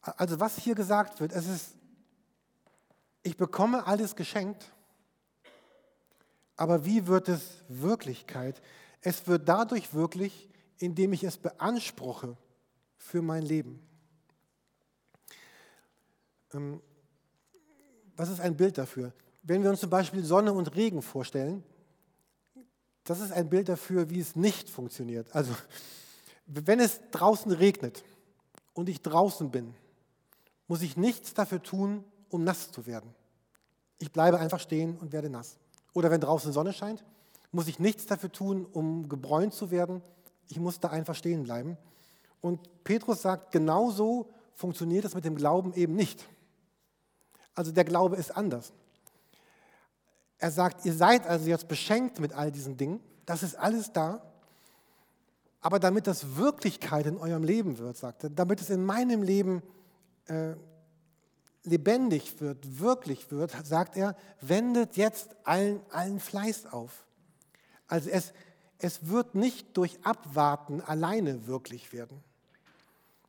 Also 0.00 0.40
was 0.40 0.58
hier 0.58 0.74
gesagt 0.74 1.20
wird, 1.20 1.32
es 1.32 1.46
ist, 1.48 1.74
ich 3.22 3.36
bekomme 3.36 3.86
alles 3.86 4.14
geschenkt, 4.14 4.70
aber 6.56 6.84
wie 6.84 7.06
wird 7.06 7.28
es 7.28 7.64
Wirklichkeit? 7.68 8.60
Es 9.00 9.26
wird 9.26 9.48
dadurch 9.48 9.94
wirklich, 9.94 10.48
indem 10.78 11.12
ich 11.12 11.24
es 11.24 11.36
beanspruche 11.36 12.36
für 12.96 13.22
mein 13.22 13.42
Leben. 13.42 13.80
Ähm, 16.52 16.80
was 18.16 18.30
ist 18.30 18.40
ein 18.40 18.56
Bild 18.56 18.78
dafür? 18.78 19.12
Wenn 19.42 19.62
wir 19.62 19.70
uns 19.70 19.80
zum 19.80 19.90
Beispiel 19.90 20.24
Sonne 20.24 20.52
und 20.52 20.74
Regen 20.74 21.02
vorstellen, 21.02 21.62
das 23.04 23.20
ist 23.20 23.32
ein 23.32 23.48
Bild 23.48 23.68
dafür, 23.68 24.10
wie 24.10 24.20
es 24.20 24.36
nicht 24.36 24.68
funktioniert. 24.68 25.34
Also, 25.34 25.54
wenn 26.46 26.80
es 26.80 27.00
draußen 27.10 27.50
regnet 27.52 28.04
und 28.74 28.88
ich 28.88 29.00
draußen 29.02 29.50
bin, 29.50 29.74
muss 30.66 30.82
ich 30.82 30.96
nichts 30.96 31.32
dafür 31.32 31.62
tun, 31.62 32.04
um 32.28 32.44
nass 32.44 32.70
zu 32.70 32.86
werden. 32.86 33.14
Ich 33.98 34.12
bleibe 34.12 34.38
einfach 34.38 34.60
stehen 34.60 34.96
und 34.98 35.12
werde 35.12 35.30
nass. 35.30 35.56
Oder 35.94 36.10
wenn 36.10 36.20
draußen 36.20 36.52
Sonne 36.52 36.72
scheint, 36.72 37.04
muss 37.50 37.68
ich 37.68 37.78
nichts 37.78 38.06
dafür 38.06 38.30
tun, 38.30 38.66
um 38.66 39.08
gebräunt 39.08 39.54
zu 39.54 39.70
werden. 39.70 40.02
Ich 40.48 40.58
muss 40.58 40.80
da 40.80 40.88
einfach 40.88 41.14
stehen 41.14 41.44
bleiben. 41.44 41.76
Und 42.40 42.84
Petrus 42.84 43.22
sagt, 43.22 43.52
genauso 43.52 44.30
funktioniert 44.54 45.04
es 45.04 45.14
mit 45.14 45.24
dem 45.24 45.36
Glauben 45.36 45.72
eben 45.74 45.94
nicht. 45.94 46.26
Also 47.54 47.72
der 47.72 47.84
Glaube 47.84 48.16
ist 48.16 48.36
anders. 48.36 48.72
Er 50.38 50.50
sagt, 50.50 50.84
ihr 50.84 50.94
seid 50.94 51.26
also 51.26 51.48
jetzt 51.48 51.68
beschenkt 51.68 52.20
mit 52.20 52.32
all 52.32 52.52
diesen 52.52 52.76
Dingen, 52.76 53.00
das 53.26 53.42
ist 53.42 53.56
alles 53.56 53.92
da, 53.92 54.22
aber 55.60 55.80
damit 55.80 56.06
das 56.06 56.36
Wirklichkeit 56.36 57.06
in 57.06 57.18
eurem 57.18 57.42
Leben 57.42 57.78
wird, 57.78 57.96
sagt 57.96 58.24
er, 58.24 58.30
damit 58.30 58.60
es 58.60 58.70
in 58.70 58.84
meinem 58.84 59.22
Leben 59.22 59.62
äh, 60.26 60.54
lebendig 61.64 62.40
wird, 62.40 62.78
wirklich 62.78 63.30
wird, 63.30 63.54
sagt 63.66 63.96
er, 63.96 64.16
wendet 64.40 64.96
jetzt 64.96 65.34
allen, 65.44 65.80
allen 65.90 66.20
Fleiß 66.20 66.66
auf. 66.66 67.04
Also 67.88 68.08
es, 68.10 68.32
es 68.78 69.08
wird 69.08 69.34
nicht 69.34 69.76
durch 69.76 69.98
Abwarten 70.04 70.80
alleine 70.80 71.46
wirklich 71.46 71.92
werden. 71.92 72.22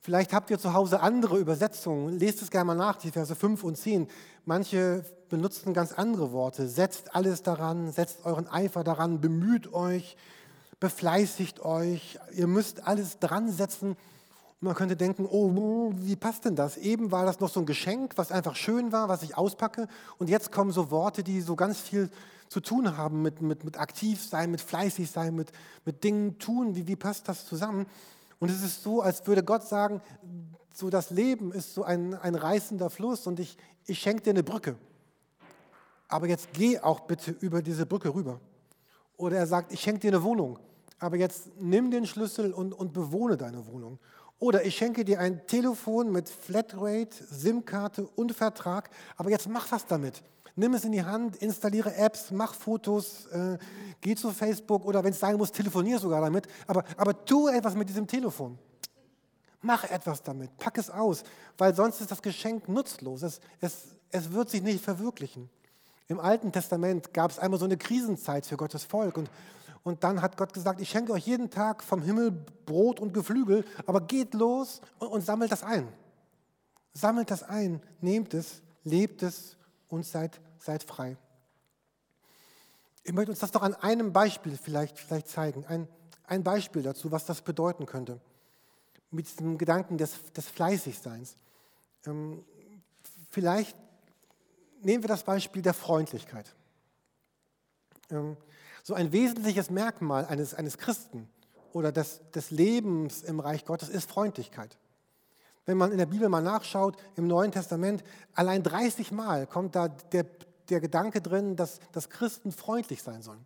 Vielleicht 0.01 0.33
habt 0.33 0.49
ihr 0.49 0.59
zu 0.59 0.73
Hause 0.73 1.01
andere 1.01 1.37
Übersetzungen. 1.37 2.19
Lest 2.19 2.41
es 2.41 2.51
gerne 2.51 2.65
mal 2.65 2.75
nach, 2.75 2.95
die 2.95 3.11
Verse 3.11 3.35
5 3.35 3.63
und 3.63 3.77
10. 3.77 4.07
Manche 4.45 5.03
benutzen 5.29 5.73
ganz 5.73 5.91
andere 5.91 6.31
Worte. 6.31 6.67
Setzt 6.67 7.15
alles 7.15 7.43
daran, 7.43 7.91
setzt 7.91 8.25
euren 8.25 8.47
Eifer 8.47 8.83
daran, 8.83 9.19
bemüht 9.19 9.73
euch, 9.73 10.15
befleißigt 10.79 11.59
euch. 11.59 12.17
Ihr 12.33 12.47
müsst 12.47 12.87
alles 12.87 13.19
dran 13.19 13.51
setzen. 13.51 13.97
Man 14.61 14.75
könnte 14.75 14.95
denken, 14.95 15.25
oh, 15.29 15.91
wie 15.95 16.15
passt 16.15 16.45
denn 16.45 16.55
das? 16.55 16.77
Eben 16.77 17.11
war 17.11 17.25
das 17.25 17.39
noch 17.39 17.49
so 17.49 17.59
ein 17.59 17.65
Geschenk, 17.65 18.13
was 18.17 18.31
einfach 18.31 18.55
schön 18.55 18.91
war, 18.91 19.09
was 19.09 19.23
ich 19.23 19.37
auspacke. 19.37 19.87
Und 20.17 20.29
jetzt 20.29 20.51
kommen 20.51 20.71
so 20.71 20.91
Worte, 20.91 21.23
die 21.23 21.41
so 21.41 21.55
ganz 21.55 21.79
viel 21.79 22.09
zu 22.49 22.59
tun 22.59 22.97
haben 22.97 23.21
mit, 23.21 23.41
mit, 23.41 23.63
mit 23.63 23.79
aktiv 23.79 24.21
sein, 24.21 24.51
mit 24.51 24.59
fleißig 24.59 25.09
sein, 25.09 25.35
mit, 25.35 25.51
mit 25.85 26.03
Dingen 26.03 26.37
tun. 26.39 26.75
Wie, 26.75 26.87
wie 26.87 26.95
passt 26.95 27.29
das 27.29 27.45
zusammen? 27.45 27.85
Und 28.39 28.49
es 28.49 28.63
ist 28.63 28.83
so, 28.83 29.01
als 29.01 29.25
würde 29.27 29.43
Gott 29.43 29.63
sagen, 29.63 30.01
so 30.73 30.89
das 30.89 31.11
Leben 31.11 31.51
ist 31.51 31.73
so 31.73 31.83
ein, 31.83 32.15
ein 32.15 32.35
reißender 32.35 32.89
Fluss 32.89 33.27
und 33.27 33.39
ich, 33.39 33.57
ich 33.85 33.99
schenke 33.99 34.23
dir 34.23 34.31
eine 34.31 34.43
Brücke. 34.43 34.75
Aber 36.07 36.27
jetzt 36.27 36.53
geh 36.53 36.79
auch 36.79 37.01
bitte 37.01 37.31
über 37.39 37.61
diese 37.61 37.85
Brücke 37.85 38.13
rüber. 38.13 38.39
Oder 39.15 39.37
er 39.37 39.47
sagt, 39.47 39.71
ich 39.71 39.81
schenke 39.81 39.99
dir 39.99 40.11
eine 40.11 40.23
Wohnung. 40.23 40.57
Aber 40.97 41.17
jetzt 41.17 41.49
nimm 41.59 41.91
den 41.91 42.07
Schlüssel 42.07 42.51
und, 42.53 42.73
und 42.73 42.93
bewohne 42.93 43.37
deine 43.37 43.67
Wohnung. 43.67 43.99
Oder 44.39 44.65
ich 44.65 44.75
schenke 44.75 45.05
dir 45.05 45.19
ein 45.19 45.45
Telefon 45.47 46.11
mit 46.11 46.29
Flatrate, 46.29 47.09
SIM-Karte 47.29 48.07
und 48.15 48.33
Vertrag. 48.33 48.89
Aber 49.17 49.29
jetzt 49.29 49.47
mach 49.49 49.69
was 49.71 49.85
damit. 49.85 50.23
Nimm 50.59 50.73
es 50.73 50.83
in 50.83 50.91
die 50.91 51.05
Hand, 51.05 51.37
installiere 51.37 51.95
Apps, 51.95 52.31
mach 52.31 52.53
Fotos, 52.53 53.27
äh, 53.27 53.57
geh 54.01 54.13
zu 54.13 54.29
Facebook 54.31 54.83
oder 54.83 55.01
wenn 55.01 55.13
es 55.13 55.19
sein 55.21 55.37
muss, 55.37 55.53
telefonier 55.53 55.97
sogar 55.99 56.19
damit. 56.19 56.49
Aber, 56.67 56.83
aber 56.97 57.23
tu 57.23 57.47
etwas 57.47 57.75
mit 57.75 57.87
diesem 57.87 58.05
Telefon. 58.05 58.59
Mach 59.61 59.85
etwas 59.85 60.21
damit, 60.21 60.57
pack 60.57 60.77
es 60.77 60.89
aus, 60.89 61.23
weil 61.57 61.73
sonst 61.73 62.01
ist 62.01 62.11
das 62.11 62.21
Geschenk 62.21 62.67
nutzlos. 62.67 63.21
Es, 63.21 63.39
es, 63.61 63.95
es 64.11 64.33
wird 64.33 64.49
sich 64.49 64.61
nicht 64.61 64.83
verwirklichen. 64.83 65.49
Im 66.09 66.19
Alten 66.19 66.51
Testament 66.51 67.13
gab 67.13 67.31
es 67.31 67.39
einmal 67.39 67.57
so 67.57 67.63
eine 67.63 67.77
Krisenzeit 67.77 68.45
für 68.45 68.57
Gottes 68.57 68.83
Volk 68.83 69.17
und, 69.17 69.31
und 69.83 70.03
dann 70.03 70.21
hat 70.21 70.35
Gott 70.35 70.51
gesagt, 70.51 70.81
ich 70.81 70.89
schenke 70.89 71.13
euch 71.13 71.25
jeden 71.25 71.49
Tag 71.49 71.85
vom 71.85 72.01
Himmel 72.01 72.31
Brot 72.65 72.99
und 72.99 73.13
Geflügel, 73.13 73.63
aber 73.85 74.01
geht 74.01 74.33
los 74.33 74.81
und, 74.99 75.07
und 75.07 75.25
sammelt 75.25 75.53
das 75.53 75.63
ein. 75.63 75.87
Sammelt 76.91 77.31
das 77.31 77.43
ein, 77.43 77.81
nehmt 78.01 78.33
es, 78.33 78.61
lebt 78.83 79.23
es 79.23 79.55
und 79.87 80.05
seid 80.05 80.41
seid 80.59 80.83
frei. 80.83 81.17
Ich 83.03 83.13
möchte 83.13 83.31
uns 83.31 83.39
das 83.39 83.51
doch 83.51 83.61
an 83.61 83.75
einem 83.75 84.13
Beispiel 84.13 84.57
vielleicht, 84.57 84.99
vielleicht 84.99 85.27
zeigen. 85.29 85.65
Ein, 85.65 85.87
ein 86.25 86.43
Beispiel 86.43 86.83
dazu, 86.83 87.11
was 87.11 87.25
das 87.25 87.41
bedeuten 87.41 87.85
könnte. 87.85 88.19
Mit 89.11 89.27
diesem 89.27 89.57
Gedanken 89.57 89.97
des, 89.97 90.31
des 90.33 90.47
Fleißigseins. 90.47 91.35
Ähm, 92.05 92.45
vielleicht 93.29 93.75
nehmen 94.81 95.03
wir 95.03 95.07
das 95.07 95.23
Beispiel 95.23 95.61
der 95.61 95.73
Freundlichkeit. 95.73 96.53
Ähm, 98.11 98.37
so 98.83 98.93
ein 98.93 99.11
wesentliches 99.11 99.69
Merkmal 99.69 100.25
eines, 100.25 100.53
eines 100.53 100.77
Christen 100.77 101.29
oder 101.73 101.91
des, 101.91 102.21
des 102.31 102.51
Lebens 102.51 103.23
im 103.23 103.39
Reich 103.39 103.65
Gottes 103.65 103.89
ist 103.89 104.09
Freundlichkeit. 104.09 104.77
Wenn 105.65 105.77
man 105.77 105.91
in 105.91 105.99
der 105.99 106.07
Bibel 106.07 106.29
mal 106.29 106.41
nachschaut, 106.41 106.97
im 107.15 107.27
Neuen 107.27 107.51
Testament, 107.51 108.03
allein 108.33 108.63
30 108.63 109.11
Mal 109.11 109.45
kommt 109.45 109.75
da 109.75 109.87
der, 109.87 110.25
der 110.69 110.81
Gedanke 110.81 111.21
drin, 111.21 111.55
dass, 111.55 111.79
dass 111.91 112.09
Christen 112.09 112.51
freundlich 112.51 113.01
sein 113.03 113.21
sollen. 113.21 113.45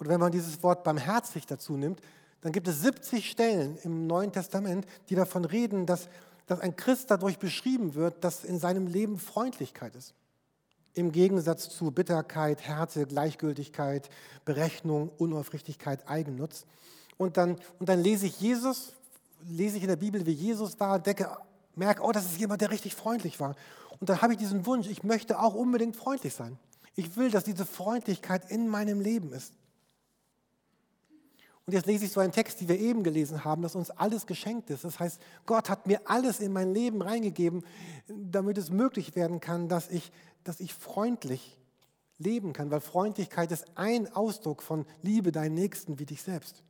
Oder 0.00 0.10
wenn 0.10 0.20
man 0.20 0.32
dieses 0.32 0.62
Wort 0.62 0.84
barmherzig 0.84 1.46
dazu 1.46 1.76
nimmt, 1.76 2.00
dann 2.40 2.52
gibt 2.52 2.68
es 2.68 2.82
70 2.82 3.28
Stellen 3.28 3.78
im 3.82 4.06
Neuen 4.06 4.32
Testament, 4.32 4.86
die 5.08 5.16
davon 5.16 5.44
reden, 5.44 5.86
dass, 5.86 6.08
dass 6.46 6.60
ein 6.60 6.76
Christ 6.76 7.10
dadurch 7.10 7.38
beschrieben 7.38 7.94
wird, 7.94 8.22
dass 8.22 8.44
in 8.44 8.60
seinem 8.60 8.86
Leben 8.86 9.18
Freundlichkeit 9.18 9.96
ist. 9.96 10.14
Im 10.94 11.12
Gegensatz 11.12 11.68
zu 11.68 11.90
Bitterkeit, 11.90 12.62
Härte, 12.62 13.06
Gleichgültigkeit, 13.06 14.08
Berechnung, 14.44 15.10
Unaufrichtigkeit, 15.18 16.08
Eigennutz. 16.08 16.64
Und 17.16 17.36
dann, 17.36 17.56
und 17.78 17.88
dann 17.88 18.00
lese 18.00 18.26
ich 18.26 18.40
Jesus, 18.40 18.92
lese 19.48 19.76
ich 19.76 19.82
in 19.82 19.88
der 19.88 19.96
Bibel, 19.96 20.24
wie 20.26 20.32
Jesus 20.32 20.78
war, 20.78 20.98
decke, 20.98 21.36
merke, 21.78 22.02
oh, 22.02 22.12
das 22.12 22.26
ist 22.26 22.38
jemand, 22.38 22.60
der 22.60 22.70
richtig 22.70 22.94
freundlich 22.94 23.40
war. 23.40 23.54
Und 24.00 24.08
dann 24.08 24.20
habe 24.22 24.34
ich 24.34 24.38
diesen 24.38 24.66
Wunsch, 24.66 24.86
ich 24.88 25.02
möchte 25.02 25.40
auch 25.40 25.54
unbedingt 25.54 25.96
freundlich 25.96 26.34
sein. 26.34 26.58
Ich 26.94 27.16
will, 27.16 27.30
dass 27.30 27.44
diese 27.44 27.64
Freundlichkeit 27.64 28.50
in 28.50 28.68
meinem 28.68 29.00
Leben 29.00 29.32
ist. 29.32 29.54
Und 31.64 31.74
jetzt 31.74 31.86
lese 31.86 32.06
ich 32.06 32.12
so 32.12 32.20
einen 32.20 32.32
Text, 32.32 32.60
den 32.60 32.68
wir 32.68 32.78
eben 32.78 33.02
gelesen 33.02 33.44
haben, 33.44 33.60
dass 33.60 33.74
uns 33.74 33.90
alles 33.90 34.26
geschenkt 34.26 34.70
ist. 34.70 34.84
Das 34.84 34.98
heißt, 34.98 35.20
Gott 35.44 35.68
hat 35.68 35.86
mir 35.86 36.00
alles 36.06 36.40
in 36.40 36.50
mein 36.50 36.72
Leben 36.72 37.02
reingegeben, 37.02 37.62
damit 38.08 38.56
es 38.56 38.70
möglich 38.70 39.14
werden 39.14 39.40
kann, 39.40 39.68
dass 39.68 39.90
ich, 39.90 40.10
dass 40.44 40.60
ich 40.60 40.72
freundlich 40.72 41.58
leben 42.16 42.52
kann, 42.52 42.70
weil 42.70 42.80
Freundlichkeit 42.80 43.52
ist 43.52 43.66
ein 43.76 44.10
Ausdruck 44.12 44.62
von 44.62 44.86
Liebe 45.02 45.30
deinen 45.30 45.54
Nächsten 45.54 45.98
wie 45.98 46.06
dich 46.06 46.22
selbst. 46.22 46.62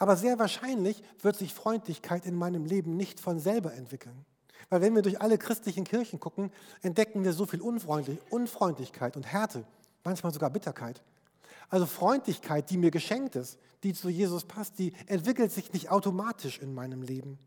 Aber 0.00 0.16
sehr 0.16 0.38
wahrscheinlich 0.38 1.02
wird 1.20 1.36
sich 1.36 1.52
Freundlichkeit 1.52 2.24
in 2.24 2.34
meinem 2.34 2.64
Leben 2.64 2.96
nicht 2.96 3.20
von 3.20 3.38
selber 3.38 3.74
entwickeln. 3.74 4.24
Weil 4.70 4.80
wenn 4.80 4.94
wir 4.94 5.02
durch 5.02 5.20
alle 5.20 5.36
christlichen 5.36 5.84
Kirchen 5.84 6.18
gucken, 6.18 6.50
entdecken 6.80 7.22
wir 7.22 7.34
so 7.34 7.44
viel 7.44 7.60
Unfreundlichkeit 7.60 9.14
und 9.16 9.26
Härte, 9.26 9.66
manchmal 10.02 10.32
sogar 10.32 10.48
Bitterkeit. 10.48 11.02
Also 11.68 11.84
Freundlichkeit, 11.84 12.70
die 12.70 12.78
mir 12.78 12.90
geschenkt 12.90 13.36
ist, 13.36 13.58
die 13.82 13.92
zu 13.92 14.08
Jesus 14.08 14.46
passt, 14.46 14.78
die 14.78 14.94
entwickelt 15.06 15.52
sich 15.52 15.70
nicht 15.74 15.90
automatisch 15.90 16.60
in 16.60 16.72
meinem 16.72 17.02
Leben. 17.02 17.38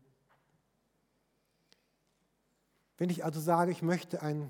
Wenn 2.98 3.10
ich 3.10 3.24
also 3.24 3.40
sage, 3.40 3.72
ich 3.72 3.82
möchte 3.82 4.22
ein, 4.22 4.48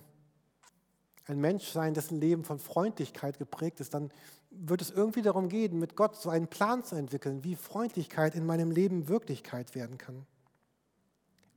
ein 1.24 1.40
Mensch 1.40 1.68
sein, 1.68 1.94
dessen 1.94 2.20
Leben 2.20 2.44
von 2.44 2.58
Freundlichkeit 2.58 3.38
geprägt 3.38 3.80
ist, 3.80 3.94
dann 3.94 4.12
wird 4.58 4.82
es 4.82 4.90
irgendwie 4.90 5.22
darum 5.22 5.48
gehen, 5.48 5.78
mit 5.78 5.96
Gott 5.96 6.16
so 6.16 6.30
einen 6.30 6.48
Plan 6.48 6.84
zu 6.84 6.96
entwickeln, 6.96 7.44
wie 7.44 7.56
Freundlichkeit 7.56 8.34
in 8.34 8.46
meinem 8.46 8.70
Leben 8.70 9.08
Wirklichkeit 9.08 9.74
werden 9.74 9.98
kann. 9.98 10.26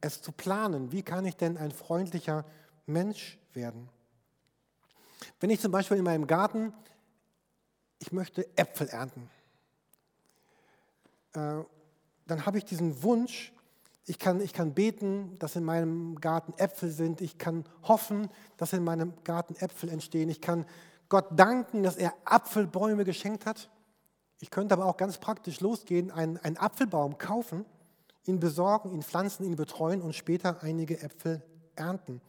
Es 0.01 0.21
zu 0.21 0.31
planen, 0.31 0.91
wie 0.91 1.03
kann 1.03 1.25
ich 1.25 1.35
denn 1.35 1.57
ein 1.57 1.71
freundlicher 1.71 2.45
Mensch 2.85 3.37
werden? 3.53 3.89
Wenn 5.39 5.49
ich 5.49 5.59
zum 5.59 5.71
Beispiel 5.71 5.97
in 5.97 6.03
meinem 6.03 6.27
Garten 6.27 6.73
ich 7.99 8.11
möchte 8.11 8.47
Äpfel 8.57 8.87
ernten. 8.87 9.29
Äh, 11.33 11.63
dann 12.27 12.45
habe 12.45 12.57
ich 12.57 12.65
diesen 12.65 13.03
Wunsch, 13.03 13.53
ich 14.05 14.19
kann, 14.19 14.39
ich 14.41 14.53
kann 14.53 14.73
beten, 14.73 15.37
dass 15.39 15.55
in 15.55 15.63
meinem 15.63 16.19
Garten 16.21 16.53
Äpfel 16.57 16.89
sind. 16.91 17.21
Ich 17.21 17.37
kann 17.37 17.65
hoffen, 17.83 18.29
dass 18.55 18.73
in 18.73 18.83
meinem 18.83 19.13
Garten 19.23 19.55
Äpfel 19.55 19.89
entstehen. 19.89 20.29
Ich 20.29 20.41
kann 20.41 20.65
Gott 21.09 21.27
danken, 21.31 21.83
dass 21.83 21.95
er 21.95 22.13
Apfelbäume 22.25 23.05
geschenkt 23.05 23.45
hat. 23.45 23.69
Ich 24.39 24.49
könnte 24.51 24.73
aber 24.73 24.85
auch 24.85 24.97
ganz 24.97 25.17
praktisch 25.17 25.61
losgehen, 25.61 26.11
einen, 26.11 26.37
einen 26.37 26.57
Apfelbaum 26.57 27.17
kaufen, 27.17 27.65
ihn 28.25 28.39
besorgen, 28.39 28.91
ihn 28.91 29.01
pflanzen, 29.01 29.45
ihn 29.45 29.55
betreuen 29.55 30.01
und 30.01 30.13
später 30.13 30.61
einige 30.61 31.01
Äpfel 31.01 31.41
ernten. 31.75 32.21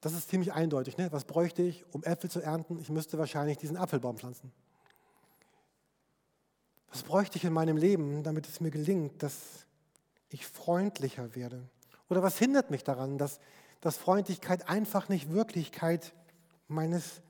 Das 0.00 0.12
ist 0.12 0.28
ziemlich 0.30 0.52
eindeutig. 0.52 0.96
Ne? 0.96 1.10
Was 1.12 1.24
bräuchte 1.24 1.62
ich, 1.62 1.84
um 1.92 2.02
Äpfel 2.04 2.30
zu 2.30 2.40
ernten? 2.40 2.78
Ich 2.78 2.90
müsste 2.90 3.18
wahrscheinlich 3.18 3.58
diesen 3.58 3.76
Apfelbaum 3.76 4.16
pflanzen. 4.16 4.52
Was 6.90 7.02
bräuchte 7.02 7.38
ich 7.38 7.44
in 7.44 7.52
meinem 7.52 7.76
Leben, 7.76 8.22
damit 8.22 8.48
es 8.48 8.60
mir 8.60 8.70
gelingt, 8.70 9.22
dass 9.22 9.66
ich 10.28 10.46
freundlicher 10.46 11.34
werde? 11.34 11.68
Oder 12.08 12.22
was 12.22 12.38
hindert 12.38 12.70
mich 12.70 12.84
daran, 12.84 13.18
dass, 13.18 13.40
dass 13.86 13.96
Freundlichkeit 13.96 14.68
einfach 14.68 15.08
nicht 15.08 15.30
Wirklichkeit 15.30 16.12
meines 16.66 17.22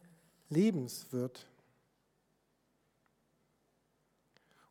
Lebens 0.48 1.12
wird? 1.12 1.46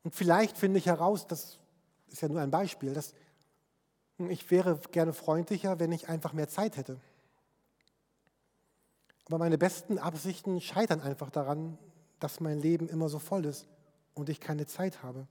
Und 0.04 0.16
vielleicht 0.16 0.58
finde 0.58 0.80
ich 0.80 0.88
heraus, 0.88 1.28
das 1.28 1.60
ist 2.08 2.24
ja 2.24 2.28
nur 2.28 2.42
ein 2.42 2.50
Beispiel, 2.50 2.96
dass 2.96 3.14
ich 4.18 4.50
wäre 4.50 4.80
gerne 4.92 5.14
freundlicher, 5.14 5.80
wenn 5.80 5.92
ich 5.92 6.10
einfach 6.10 6.34
mehr 6.34 6.50
Zeit 6.50 6.76
hätte. 6.78 7.00
Aber 9.28 9.38
meine 9.38 9.60
besten 9.60 10.00
Absichten 10.00 10.62
scheitern 10.62 11.02
einfach 11.02 11.30
daran, 11.30 11.78
dass 12.20 12.40
mein 12.40 12.62
Leben 12.62 12.90
immer 12.90 13.10
so 13.10 13.20
voll 13.20 13.46
ist 13.46 13.68
und 14.16 14.30
ich 14.30 14.40
keine 14.40 14.66
Zeit 14.66 15.04
habe. 15.04 15.28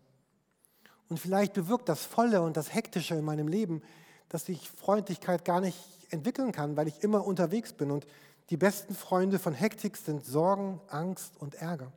Und 1.09 1.19
vielleicht 1.19 1.53
bewirkt 1.53 1.88
das 1.88 2.05
Volle 2.05 2.43
und 2.43 2.57
das 2.57 2.73
Hektische 2.73 3.17
in 3.17 3.25
meinem 3.25 3.49
Leben, 3.49 3.83
dass 4.28 4.48
ich 4.48 4.70
Freundlichkeit 4.70 5.44
gar 5.44 5.60
nicht 5.60 5.78
entwickeln 6.10 6.52
kann, 6.52 6.76
weil 6.76 6.88
ich 6.88 7.02
immer 7.02 7.26
unterwegs 7.26 7.72
bin. 7.72 7.90
Und 7.90 8.06
die 8.50 8.56
besten 8.56 8.94
Freunde 8.94 9.38
von 9.38 9.54
Hektik 9.54 9.96
sind 9.96 10.24
Sorgen, 10.24 10.80
Angst 10.88 11.37
und 11.38 11.54
Ärger. 11.54 11.92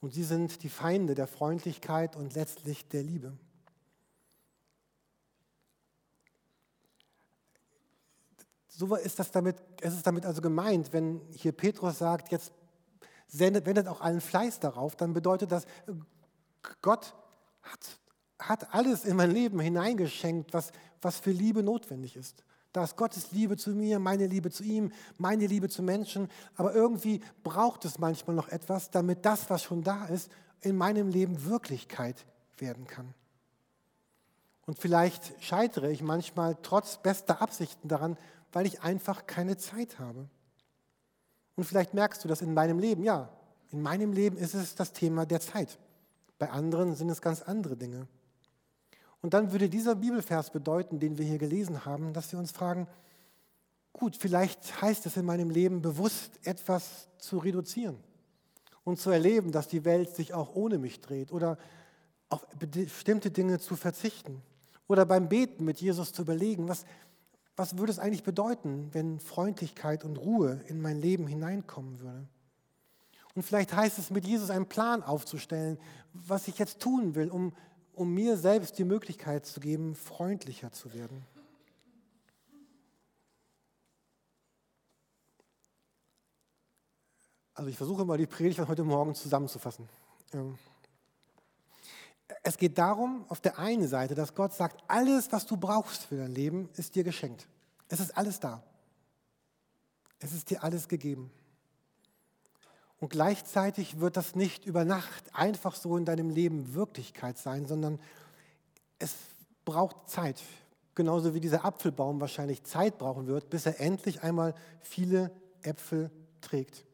Und 0.00 0.12
sie 0.12 0.24
sind 0.24 0.62
die 0.62 0.68
Feinde 0.68 1.14
der 1.14 1.26
Freundlichkeit 1.26 2.16
und 2.16 2.34
letztlich 2.34 2.88
der 2.88 3.02
Liebe. 3.02 3.32
So 8.68 8.94
ist 8.96 9.18
das 9.18 9.30
damit, 9.30 9.56
es 9.80 9.94
ist 9.94 10.06
damit 10.06 10.26
also 10.26 10.42
gemeint, 10.42 10.92
wenn 10.92 11.20
hier 11.30 11.52
Petrus 11.52 11.98
sagt, 11.98 12.32
jetzt 12.32 12.52
sendet, 13.28 13.66
wendet 13.66 13.86
auch 13.86 14.00
allen 14.00 14.20
Fleiß 14.20 14.58
darauf, 14.60 14.96
dann 14.96 15.12
bedeutet 15.12 15.52
das, 15.52 15.64
Gott 16.82 17.14
hat, 17.62 17.98
hat 18.38 18.74
alles 18.74 19.04
in 19.04 19.16
mein 19.16 19.30
Leben 19.30 19.60
hineingeschenkt, 19.60 20.52
was, 20.52 20.72
was 21.00 21.18
für 21.18 21.30
Liebe 21.30 21.62
notwendig 21.62 22.16
ist. 22.16 22.44
Da 22.72 22.82
ist 22.82 22.96
Gottes 22.96 23.30
Liebe 23.30 23.56
zu 23.56 23.70
mir, 23.70 24.00
meine 24.00 24.26
Liebe 24.26 24.50
zu 24.50 24.64
ihm, 24.64 24.90
meine 25.16 25.46
Liebe 25.46 25.68
zu 25.68 25.82
Menschen. 25.82 26.28
Aber 26.56 26.74
irgendwie 26.74 27.20
braucht 27.44 27.84
es 27.84 27.98
manchmal 27.98 28.34
noch 28.34 28.48
etwas, 28.48 28.90
damit 28.90 29.24
das, 29.24 29.48
was 29.48 29.62
schon 29.62 29.84
da 29.84 30.06
ist, 30.06 30.30
in 30.60 30.76
meinem 30.76 31.08
Leben 31.08 31.44
Wirklichkeit 31.44 32.26
werden 32.58 32.86
kann. 32.86 33.14
Und 34.66 34.78
vielleicht 34.78 35.40
scheitere 35.42 35.90
ich 35.90 36.02
manchmal 36.02 36.56
trotz 36.62 36.96
bester 37.00 37.40
Absichten 37.40 37.86
daran, 37.86 38.16
weil 38.52 38.66
ich 38.66 38.82
einfach 38.82 39.26
keine 39.26 39.56
Zeit 39.56 39.98
habe. 40.00 40.28
Und 41.54 41.64
vielleicht 41.64 41.94
merkst 41.94 42.24
du 42.24 42.28
das 42.28 42.42
in 42.42 42.54
meinem 42.54 42.80
Leben. 42.80 43.04
Ja, 43.04 43.28
in 43.70 43.82
meinem 43.82 44.12
Leben 44.12 44.36
ist 44.36 44.54
es 44.54 44.74
das 44.74 44.92
Thema 44.92 45.26
der 45.26 45.40
Zeit. 45.40 45.78
Bei 46.38 46.50
anderen 46.50 46.96
sind 46.96 47.10
es 47.10 47.22
ganz 47.22 47.42
andere 47.42 47.76
Dinge. 47.76 48.08
Und 49.24 49.32
dann 49.32 49.52
würde 49.52 49.70
dieser 49.70 49.94
Bibelvers 49.94 50.50
bedeuten, 50.50 51.00
den 51.00 51.16
wir 51.16 51.24
hier 51.24 51.38
gelesen 51.38 51.86
haben, 51.86 52.12
dass 52.12 52.30
wir 52.30 52.38
uns 52.38 52.50
fragen, 52.50 52.86
gut, 53.94 54.18
vielleicht 54.18 54.82
heißt 54.82 55.06
es 55.06 55.16
in 55.16 55.24
meinem 55.24 55.48
Leben 55.48 55.80
bewusst 55.80 56.38
etwas 56.42 57.08
zu 57.16 57.38
reduzieren 57.38 57.96
und 58.84 59.00
zu 59.00 59.08
erleben, 59.08 59.50
dass 59.50 59.66
die 59.66 59.86
Welt 59.86 60.14
sich 60.14 60.34
auch 60.34 60.54
ohne 60.54 60.76
mich 60.76 61.00
dreht 61.00 61.32
oder 61.32 61.56
auf 62.28 62.46
bestimmte 62.58 63.30
Dinge 63.30 63.60
zu 63.60 63.76
verzichten 63.76 64.42
oder 64.88 65.06
beim 65.06 65.30
Beten 65.30 65.64
mit 65.64 65.80
Jesus 65.80 66.12
zu 66.12 66.20
überlegen, 66.20 66.68
was, 66.68 66.84
was 67.56 67.78
würde 67.78 67.92
es 67.92 67.98
eigentlich 67.98 68.24
bedeuten, 68.24 68.90
wenn 68.92 69.20
Freundlichkeit 69.20 70.04
und 70.04 70.18
Ruhe 70.18 70.60
in 70.66 70.82
mein 70.82 71.00
Leben 71.00 71.26
hineinkommen 71.26 71.98
würde? 72.00 72.28
Und 73.34 73.42
vielleicht 73.42 73.74
heißt 73.74 73.98
es, 73.98 74.10
mit 74.10 74.26
Jesus 74.26 74.50
einen 74.50 74.66
Plan 74.66 75.02
aufzustellen, 75.02 75.78
was 76.12 76.46
ich 76.46 76.58
jetzt 76.58 76.78
tun 76.78 77.14
will, 77.14 77.30
um, 77.30 77.54
um 77.94 78.12
mir 78.12 78.36
selbst 78.36 78.78
die 78.78 78.84
Möglichkeit 78.84 79.46
zu 79.46 79.60
geben, 79.60 79.94
freundlicher 79.94 80.72
zu 80.72 80.92
werden. 80.92 81.24
Also 87.54 87.70
ich 87.70 87.76
versuche 87.76 88.04
mal 88.04 88.18
die 88.18 88.26
Predigt 88.26 88.56
von 88.56 88.68
heute 88.68 88.82
Morgen 88.82 89.14
zusammenzufassen. 89.14 89.88
Ähm, 90.32 90.58
es 92.42 92.56
geht 92.56 92.78
darum, 92.78 93.24
auf 93.28 93.40
der 93.40 93.58
einen 93.58 93.86
Seite, 93.86 94.14
dass 94.14 94.34
Gott 94.34 94.52
sagt, 94.52 94.82
alles, 94.88 95.30
was 95.30 95.46
du 95.46 95.56
brauchst 95.56 96.04
für 96.04 96.16
dein 96.16 96.32
Leben, 96.32 96.68
ist 96.74 96.94
dir 96.94 97.04
geschenkt. 97.04 97.46
Es 97.88 98.00
ist 98.00 98.16
alles 98.16 98.40
da. 98.40 98.62
Es 100.18 100.32
ist 100.32 100.50
dir 100.50 100.64
alles 100.64 100.88
gegeben. 100.88 101.30
Und 103.00 103.10
gleichzeitig 103.10 104.00
wird 104.00 104.16
das 104.16 104.34
nicht 104.34 104.64
über 104.64 104.84
Nacht 104.84 105.34
einfach 105.34 105.74
so 105.74 105.96
in 105.96 106.04
deinem 106.04 106.30
Leben 106.30 106.74
Wirklichkeit 106.74 107.38
sein, 107.38 107.66
sondern 107.66 107.98
es 108.98 109.14
braucht 109.64 110.08
Zeit. 110.08 110.42
Genauso 110.94 111.34
wie 111.34 111.40
dieser 111.40 111.64
Apfelbaum 111.64 112.20
wahrscheinlich 112.20 112.62
Zeit 112.64 112.98
brauchen 112.98 113.26
wird, 113.26 113.50
bis 113.50 113.66
er 113.66 113.80
endlich 113.80 114.22
einmal 114.22 114.54
viele 114.80 115.30
Äpfel 115.62 116.10
trägt. 116.40 116.84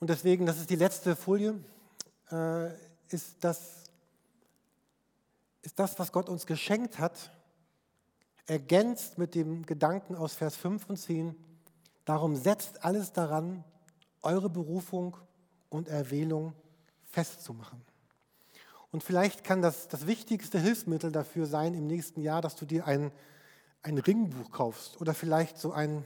Und 0.00 0.08
deswegen, 0.08 0.46
das 0.46 0.58
ist 0.58 0.70
die 0.70 0.76
letzte 0.76 1.14
Folie, 1.14 1.62
äh, 2.30 2.72
ist 3.10 3.36
das, 3.40 3.84
ist 5.60 5.78
das, 5.78 5.98
was 5.98 6.10
Gott 6.10 6.28
uns 6.28 6.46
geschenkt 6.46 6.98
hat, 6.98 7.30
ergänzt 8.46 9.18
mit 9.18 9.34
dem 9.34 9.64
Gedanken 9.66 10.16
aus 10.16 10.34
Vers 10.34 10.56
5 10.56 10.88
und 10.88 10.96
10, 10.96 11.36
darum 12.04 12.34
setzt 12.34 12.84
alles 12.84 13.12
daran, 13.12 13.62
eure 14.22 14.50
Berufung 14.50 15.16
und 15.68 15.88
Erwählung 15.88 16.54
festzumachen. 17.04 17.80
Und 18.90 19.02
vielleicht 19.02 19.44
kann 19.44 19.62
das 19.62 19.88
das 19.88 20.06
wichtigste 20.06 20.58
Hilfsmittel 20.58 21.12
dafür 21.12 21.46
sein 21.46 21.74
im 21.74 21.86
nächsten 21.86 22.20
Jahr, 22.20 22.42
dass 22.42 22.56
du 22.56 22.66
dir 22.66 22.86
ein, 22.86 23.10
ein 23.82 23.98
Ringbuch 23.98 24.50
kaufst 24.50 25.00
oder 25.00 25.14
vielleicht 25.14 25.58
so 25.58 25.72
ein, 25.72 26.04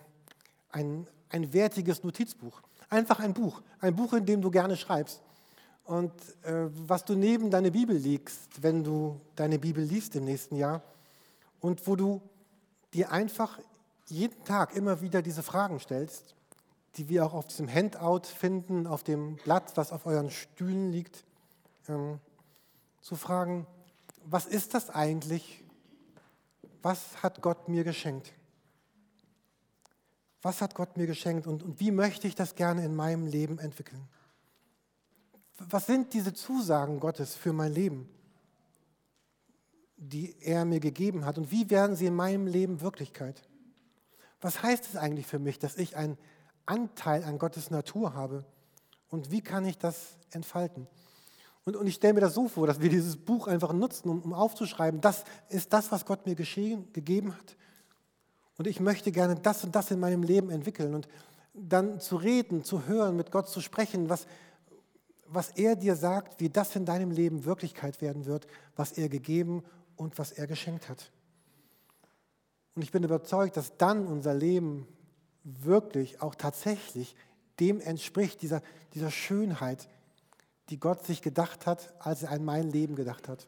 ein, 0.71 1.07
ein 1.31 1.53
wertiges 1.53 2.05
Notizbuch. 2.05 2.63
Einfach 2.89 3.19
ein 3.19 3.35
Buch, 3.35 3.63
ein 3.81 3.97
Buch, 3.97 4.13
in 4.13 4.25
dem 4.25 4.41
du 4.41 4.51
gerne 4.51 4.77
schreibst 4.77 5.21
und 5.87 6.13
äh, 6.43 6.69
was 6.89 7.05
du 7.05 7.15
neben 7.15 7.51
deine 7.51 7.71
Bibel 7.71 7.97
legst, 7.97 8.63
wenn 8.63 8.83
du 8.83 9.21
deine 9.37 9.59
Bibel 9.59 9.83
liest 9.83 10.17
im 10.17 10.25
nächsten 10.25 10.57
Jahr 10.57 10.83
und 11.61 11.87
wo 11.87 11.97
du 11.97 12.21
dir 12.93 13.11
einfach 13.13 13.59
jeden 14.09 14.45
Tag 14.45 14.75
immer 14.75 15.01
wieder 15.01 15.23
diese 15.23 15.43
Fragen 15.43 15.81
stellst, 15.81 16.36
die 16.97 17.09
wir 17.09 17.27
auch 17.27 17.35
auf 17.35 17.47
diesem 17.47 17.73
Handout 17.73 18.27
finden, 18.27 18.87
auf 18.87 19.03
dem 19.03 19.37
Blatt, 19.37 19.77
was 19.77 19.93
auf 19.93 20.07
euren 20.07 20.31
Stühlen 20.31 20.93
liegt, 20.93 21.25
ähm, 21.89 22.21
zu 23.01 23.17
fragen, 23.17 23.67
was 24.25 24.47
ist 24.47 24.75
das 24.75 24.91
eigentlich? 24.91 25.63
Was 26.83 27.23
hat 27.23 27.43
Gott 27.43 27.69
mir 27.69 27.85
geschenkt? 27.85 28.33
Was 30.43 30.61
hat 30.61 30.75
Gott 30.75 30.97
mir 30.97 31.07
geschenkt 31.07 31.47
und, 31.47 31.63
und 31.63 31.81
wie 31.81 31.91
möchte 31.91 32.29
ich 32.29 32.35
das 32.35 32.55
gerne 32.55 32.85
in 32.85 32.95
meinem 32.95 33.27
Leben 33.27 33.59
entwickeln? 33.59 34.09
Was 35.59 35.87
sind 35.87 36.13
diese 36.13 36.35
Zusagen 36.35 37.01
Gottes 37.01 37.35
für 37.35 37.53
mein 37.53 37.73
Leben, 37.73 38.09
die 39.97 40.37
er 40.41 40.65
mir 40.65 40.81
gegeben 40.81 41.25
hat 41.25 41.39
und 41.39 41.51
wie 41.51 41.71
werden 41.71 41.97
sie 41.97 42.07
in 42.07 42.15
meinem 42.15 42.47
Leben 42.47 42.81
Wirklichkeit? 42.81 43.43
Was 44.41 44.63
heißt 44.63 44.87
es 44.87 44.97
eigentlich 44.97 45.27
für 45.27 45.39
mich, 45.39 45.59
dass 45.59 45.77
ich 45.77 45.97
einen 45.97 46.19
Anteil 46.67 47.25
an 47.25 47.39
Gottes 47.39 47.71
Natur 47.71 48.15
habe 48.15 48.45
und 49.09 49.31
wie 49.31 49.41
kann 49.41 49.65
ich 49.65 49.79
das 49.79 50.19
entfalten? 50.31 50.87
Und, 51.65 51.77
und 51.77 51.87
ich 51.87 51.97
stelle 51.97 52.15
mir 52.15 52.21
das 52.21 52.35
so 52.35 52.49
vor, 52.49 52.67
dass 52.67 52.81
wir 52.81 52.91
dieses 52.91 53.17
Buch 53.17 53.49
einfach 53.49 53.73
nutzen, 53.73 54.09
um, 54.09 54.23
um 54.23 54.33
aufzuschreiben, 54.33 55.01
das 55.01 55.25
ist 55.49 55.73
das, 55.73 55.91
was 55.91 56.05
Gott 56.05 56.27
mir 56.27 56.37
geschehen, 56.37 56.93
gegeben 56.93 57.35
hat. 57.37 57.57
Und 58.57 58.67
ich 58.67 58.81
möchte 58.81 59.11
gerne 59.13 59.35
das 59.35 59.65
und 59.65 59.75
das 59.75 59.91
in 59.91 60.01
meinem 60.01 60.23
Leben 60.23 60.51
entwickeln 60.51 60.95
und 60.95 61.09
dann 61.55 62.01
zu 62.01 62.17
reden, 62.17 62.63
zu 62.63 62.87
hören, 62.87 63.17
mit 63.17 63.31
Gott 63.31 63.49
zu 63.49 63.61
sprechen, 63.61 64.09
was, 64.09 64.27
was 65.27 65.51
er 65.51 65.75
dir 65.75 65.97
sagt, 65.97 66.41
wie 66.41 66.51
das 66.51 66.77
in 66.77 66.85
deinem 66.85 67.11
Leben 67.11 67.45
Wirklichkeit 67.45 68.01
werden 68.01 68.27
wird, 68.27 68.47
was 68.77 68.93
er 68.93 69.09
gegeben 69.09 69.65
und 69.97 70.19
was 70.19 70.33
er 70.33 70.47
geschenkt 70.47 70.89
hat. 70.89 71.11
Und 72.75 72.83
ich 72.83 72.93
bin 72.93 73.03
überzeugt, 73.03 73.57
dass 73.57 73.77
dann 73.77 74.07
unser 74.07 74.35
Leben 74.35 74.87
wirklich 75.47 76.21
auch 76.21 76.35
tatsächlich 76.35 77.15
dem 77.61 77.81
entspricht, 77.81 78.43
dieser, 78.43 78.63
dieser 78.95 79.11
Schönheit, 79.11 79.89
die 80.69 80.81
Gott 80.81 81.05
sich 81.07 81.23
gedacht 81.23 81.67
hat, 81.67 81.95
als 82.01 82.25
er 82.25 82.33
an 82.33 82.45
mein 82.45 82.71
Leben 82.71 82.97
gedacht 82.97 83.29
hat. 83.29 83.47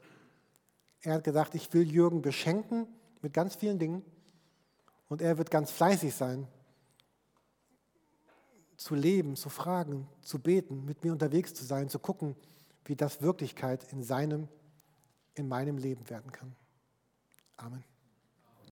Er 1.02 1.14
hat 1.14 1.24
gesagt, 1.24 1.54
ich 1.54 1.72
will 1.72 1.90
Jürgen 1.90 2.22
beschenken 2.22 2.86
mit 3.20 3.32
ganz 3.32 3.56
vielen 3.56 3.78
Dingen 3.78 4.04
und 5.08 5.20
er 5.20 5.38
wird 5.38 5.50
ganz 5.50 5.70
fleißig 5.70 6.14
sein, 6.14 6.46
zu 8.76 8.94
leben, 8.94 9.34
zu 9.34 9.48
fragen, 9.48 10.06
zu 10.22 10.38
beten, 10.38 10.84
mit 10.84 11.02
mir 11.02 11.12
unterwegs 11.12 11.52
zu 11.52 11.64
sein, 11.64 11.88
zu 11.88 11.98
gucken, 11.98 12.36
wie 12.84 12.94
das 12.94 13.20
Wirklichkeit 13.20 13.92
in 13.92 14.04
seinem, 14.04 14.48
in 15.34 15.48
meinem 15.48 15.78
Leben 15.78 16.08
werden 16.08 16.30
kann. 16.30 16.54
Amen. 17.56 17.87